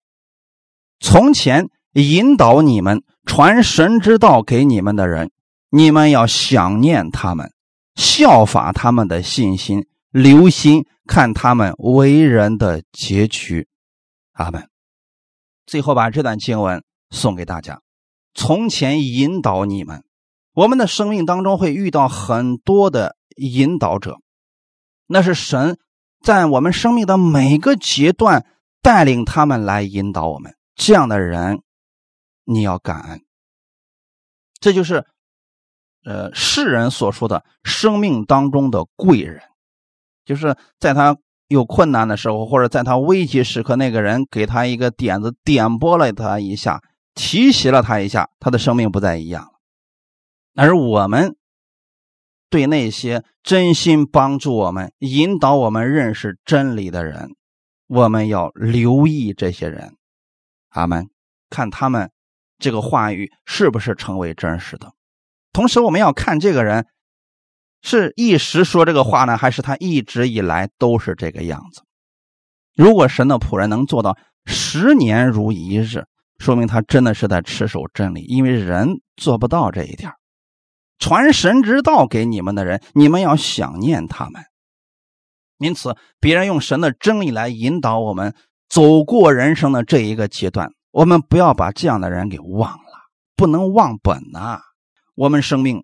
[1.01, 5.31] 从前引导你们传神之道给你们的人，
[5.71, 7.51] 你们要想念他们，
[7.95, 13.67] 效法他们的信心，留心看他们为人的结局，
[14.33, 14.69] 阿门。
[15.65, 17.81] 最后把这段经文送给大家。
[18.33, 20.03] 从前引导你们，
[20.53, 24.19] 我们的生命当中会遇到很多的引导者，
[25.07, 25.79] 那是神
[26.23, 28.45] 在我们生命的每个阶段
[28.83, 30.55] 带领他们来引导我们。
[30.75, 31.61] 这样的人，
[32.43, 33.21] 你要感恩。
[34.59, 35.05] 这就是，
[36.03, 39.41] 呃，世人所说的生命当中的贵人，
[40.23, 41.17] 就是在他
[41.47, 46.81] 有困难的时候，或者在他危急时刻，那个人给他一个点子，点拨了他一下，
[47.13, 49.51] 提携了他一下，他的生命不再一样了。
[50.55, 51.35] 而我们
[52.49, 57.31] 对那些真心帮助我们、引导我们认识真理的人，
[57.87, 59.95] 我们要留意这些人，
[60.71, 61.09] 阿门，
[61.49, 62.11] 看他们。
[62.59, 64.93] 这个话语是不是成为真实的？
[65.51, 66.85] 同时，我们要看这个人
[67.81, 71.81] 是一时说这个话呢，还是他一直以来都是这个样子？
[72.75, 74.15] 如果神的仆人能做到
[74.45, 76.05] 十年如一日，
[76.37, 78.21] 说明他真的是在持守真理。
[78.25, 80.13] 因为人做不到这一点。
[80.99, 84.43] 传神之道给你们的人，你们要想念他们。
[85.57, 88.35] 因此，别人用神的真理来引导我们
[88.71, 90.71] 走过人生的这一个阶段。
[90.91, 94.61] 我们不要把这样的人给忘了，不能忘本呐！
[95.13, 95.83] 我们生命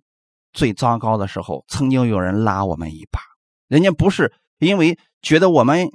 [0.53, 3.19] 最糟糕的时候，曾经有人拉我们一把，
[3.67, 5.89] 人家不是因为觉得我们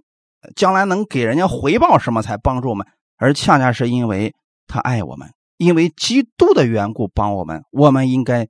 [0.55, 2.87] 将来能给人家回报什么才帮助我们，
[3.17, 4.35] 而恰恰是因为
[4.67, 7.65] 他爱我们，因为基督的缘故帮我们。
[7.71, 8.49] 我们应该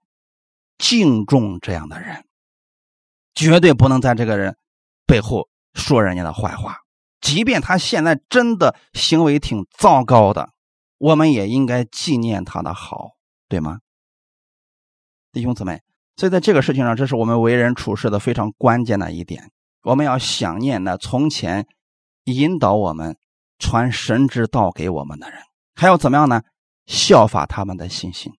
[0.78, 2.24] 敬重这样的人，
[3.34, 4.56] 绝对不能在这个人
[5.06, 6.81] 背后说人家的坏话。
[7.22, 10.50] 即便他现在真的行为挺糟糕的，
[10.98, 13.12] 我们也应该纪念他的好，
[13.48, 13.78] 对吗，
[15.32, 15.80] 弟兄姊妹？
[16.16, 19.50] 所以在这个事情上，这是我们为人处事的非常关键的一点。
[19.82, 21.66] 我们要想念那从前
[22.24, 23.16] 引导我们、
[23.58, 25.40] 传神之道给我们的人，
[25.74, 26.42] 还要怎么样呢？
[26.86, 28.32] 效法他们的信心。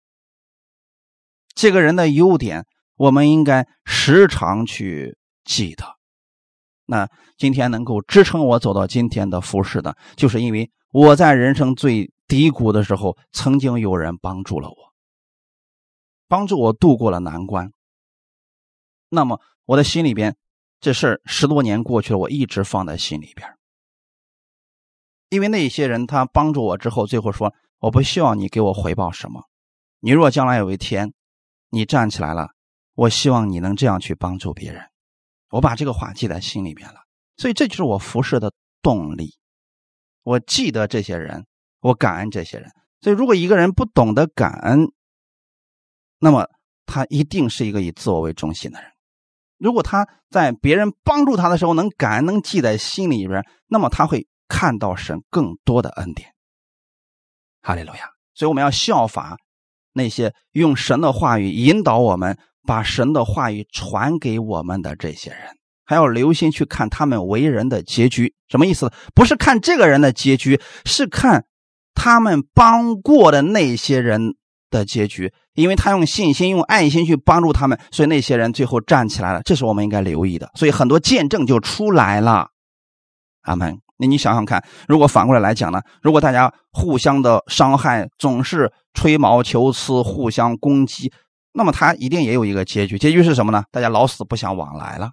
[1.55, 2.65] 这个人的优点，
[2.95, 5.97] 我们应该时常去记得。
[6.93, 14.75] 那今天能够支撑我走到今天的服饰的，就是因为我在人生最低谷的时候，曾经有人帮助了我，
[16.27, 17.71] 帮助我度过了难关。
[19.09, 20.35] 那么我的心里边，
[20.79, 23.49] 这事十多年过去了，我一直放在心里边。
[25.29, 29.45] 因为那些人他帮助我之后，最后说：“我不需要你给我回报什么，
[29.99, 31.11] 你若将来有一天
[31.71, 32.49] 你站起来了，
[32.93, 34.83] 我希望你能这样去帮助别人。”
[35.53, 37.01] 我把这个话记在心里边了，
[37.37, 38.51] 所以这就是我服侍的
[38.81, 39.37] 动力。
[40.23, 41.45] 我记得这些人，
[41.79, 42.71] 我感恩这些人。
[43.01, 44.87] 所以，如果一个人不懂得感恩，
[46.17, 46.47] 那么
[46.87, 48.89] 他一定是一个以自我为中心的人。
[49.59, 56.33] 如果他在别人帮助他的时候能感恩，能记在心里边，那么他会看到神更多的恩典。
[57.61, 58.09] 哈利路亚！
[58.33, 59.37] 所以我们要效法
[59.91, 62.39] 那些用神的话语引导我们。
[62.65, 65.39] 把神的话语传给我们的这些人，
[65.85, 68.91] 还要留心去看他们为人的结局，什么意思？
[69.13, 71.45] 不是看这个人的结局，是看
[71.93, 74.35] 他们帮过的那些人
[74.69, 75.33] 的结局。
[75.53, 79.41] 因为他用信心、用爱心去帮助他们，所以那些人最后站起来了。
[79.43, 80.49] 这是我们应该留意的。
[80.55, 82.47] 所以很多见证就出来了。
[83.43, 83.77] 阿门。
[83.97, 85.79] 那你想想看，如果反过来来讲呢？
[86.01, 91.13] 如果大家互相的伤害，总是吹毛求疵，互相攻击。
[91.53, 93.63] 那么他一定也有一个结局，结局是什么呢？
[93.71, 95.11] 大家老死不相往来了。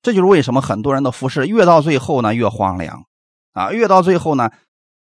[0.00, 3.04] 这就是为什么很多人的服饰越到最后呢越荒凉，
[3.52, 4.50] 啊，越到最后呢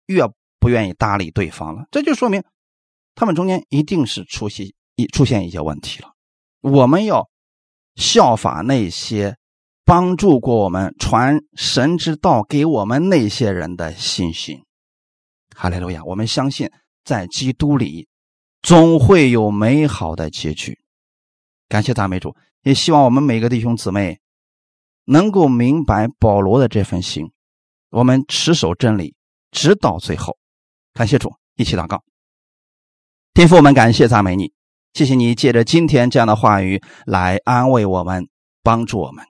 [0.07, 0.27] 越
[0.59, 1.85] 不愿意搭理对方了。
[1.91, 2.43] 这就说明
[3.13, 6.13] 他们中间一定是出现一出现一些问题了。
[6.61, 7.29] 我们要
[7.95, 9.37] 效法那些
[9.85, 14.63] 帮助过我们、传神之道给我们那些人的信心。
[15.55, 16.03] 哈利路亚！
[16.03, 16.71] 我们相信
[17.03, 18.08] 在基督里。
[18.61, 20.77] 总会有美好的结局。
[21.67, 24.19] 感谢赞美主，也希望我们每个弟兄姊妹
[25.05, 27.31] 能够明白保罗的这份心，
[27.89, 29.15] 我们持守真理，
[29.51, 30.37] 直到最后。
[30.93, 32.03] 感谢主，一起祷告。
[33.33, 34.51] 天父，我们感谢赞美你，
[34.93, 38.27] 谢谢你借着今天这样的话语来安慰我们，
[38.63, 39.23] 帮助我们，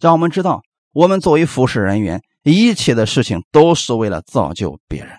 [0.00, 0.62] 让我们知道，
[0.92, 5.16] 我们作为服侍人员，一切的事情都是为了造就别人。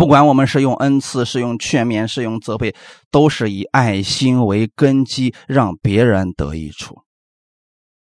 [0.00, 2.74] 不管我们是用恩赐，是用劝勉，是用责备，
[3.10, 7.02] 都是以爱心为根基，让别人得益处。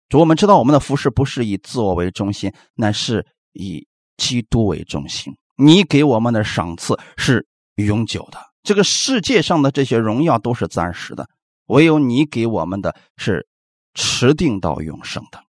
[0.07, 3.85] 主，我们知道我们的服饰不是以自我为中心，乃是以
[4.15, 5.35] 基督为中心。
[5.57, 11.27] 你给我们的赏赐是永久的，这个世界上的这些荣耀都是暂时的，
[11.65, 13.49] 唯有你给我们的是
[13.93, 15.43] 持定到永生的。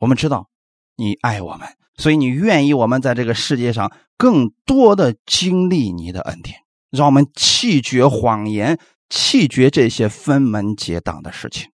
[0.00, 0.48] 我们知道
[0.96, 1.68] 你爱我们。
[1.96, 6.58] 所以你愿意我们在这个世界上更多的经历你的恩典，
[6.90, 8.78] 让我们弃绝谎言，
[9.08, 11.70] 弃绝这些分门结党的事情。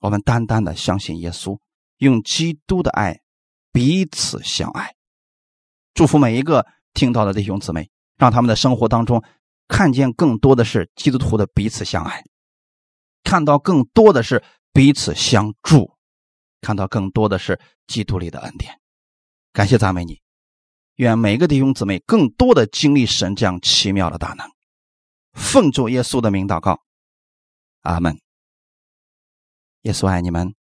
[0.00, 1.58] 我们单单的相信耶稣，
[1.98, 3.20] 用基督的爱
[3.72, 4.94] 彼此相爱。
[5.94, 9.22] 祝福每一个听到的弟兄姊妹，让他们的生活当中
[9.66, 12.24] 看见更多的是基督徒的彼此相爱，
[13.24, 15.92] 看到更多的是彼此相助，
[16.60, 18.78] 看到更多的是基督里的恩典。
[19.52, 20.20] 感谢赞美你，
[20.96, 24.46] 愿每个弟兄姊妹更多的经历神这样奇妙的大能。
[25.32, 26.82] 奉主耶稣的名祷告，
[27.82, 28.20] 阿门。
[29.82, 30.57] 耶稣爱你们。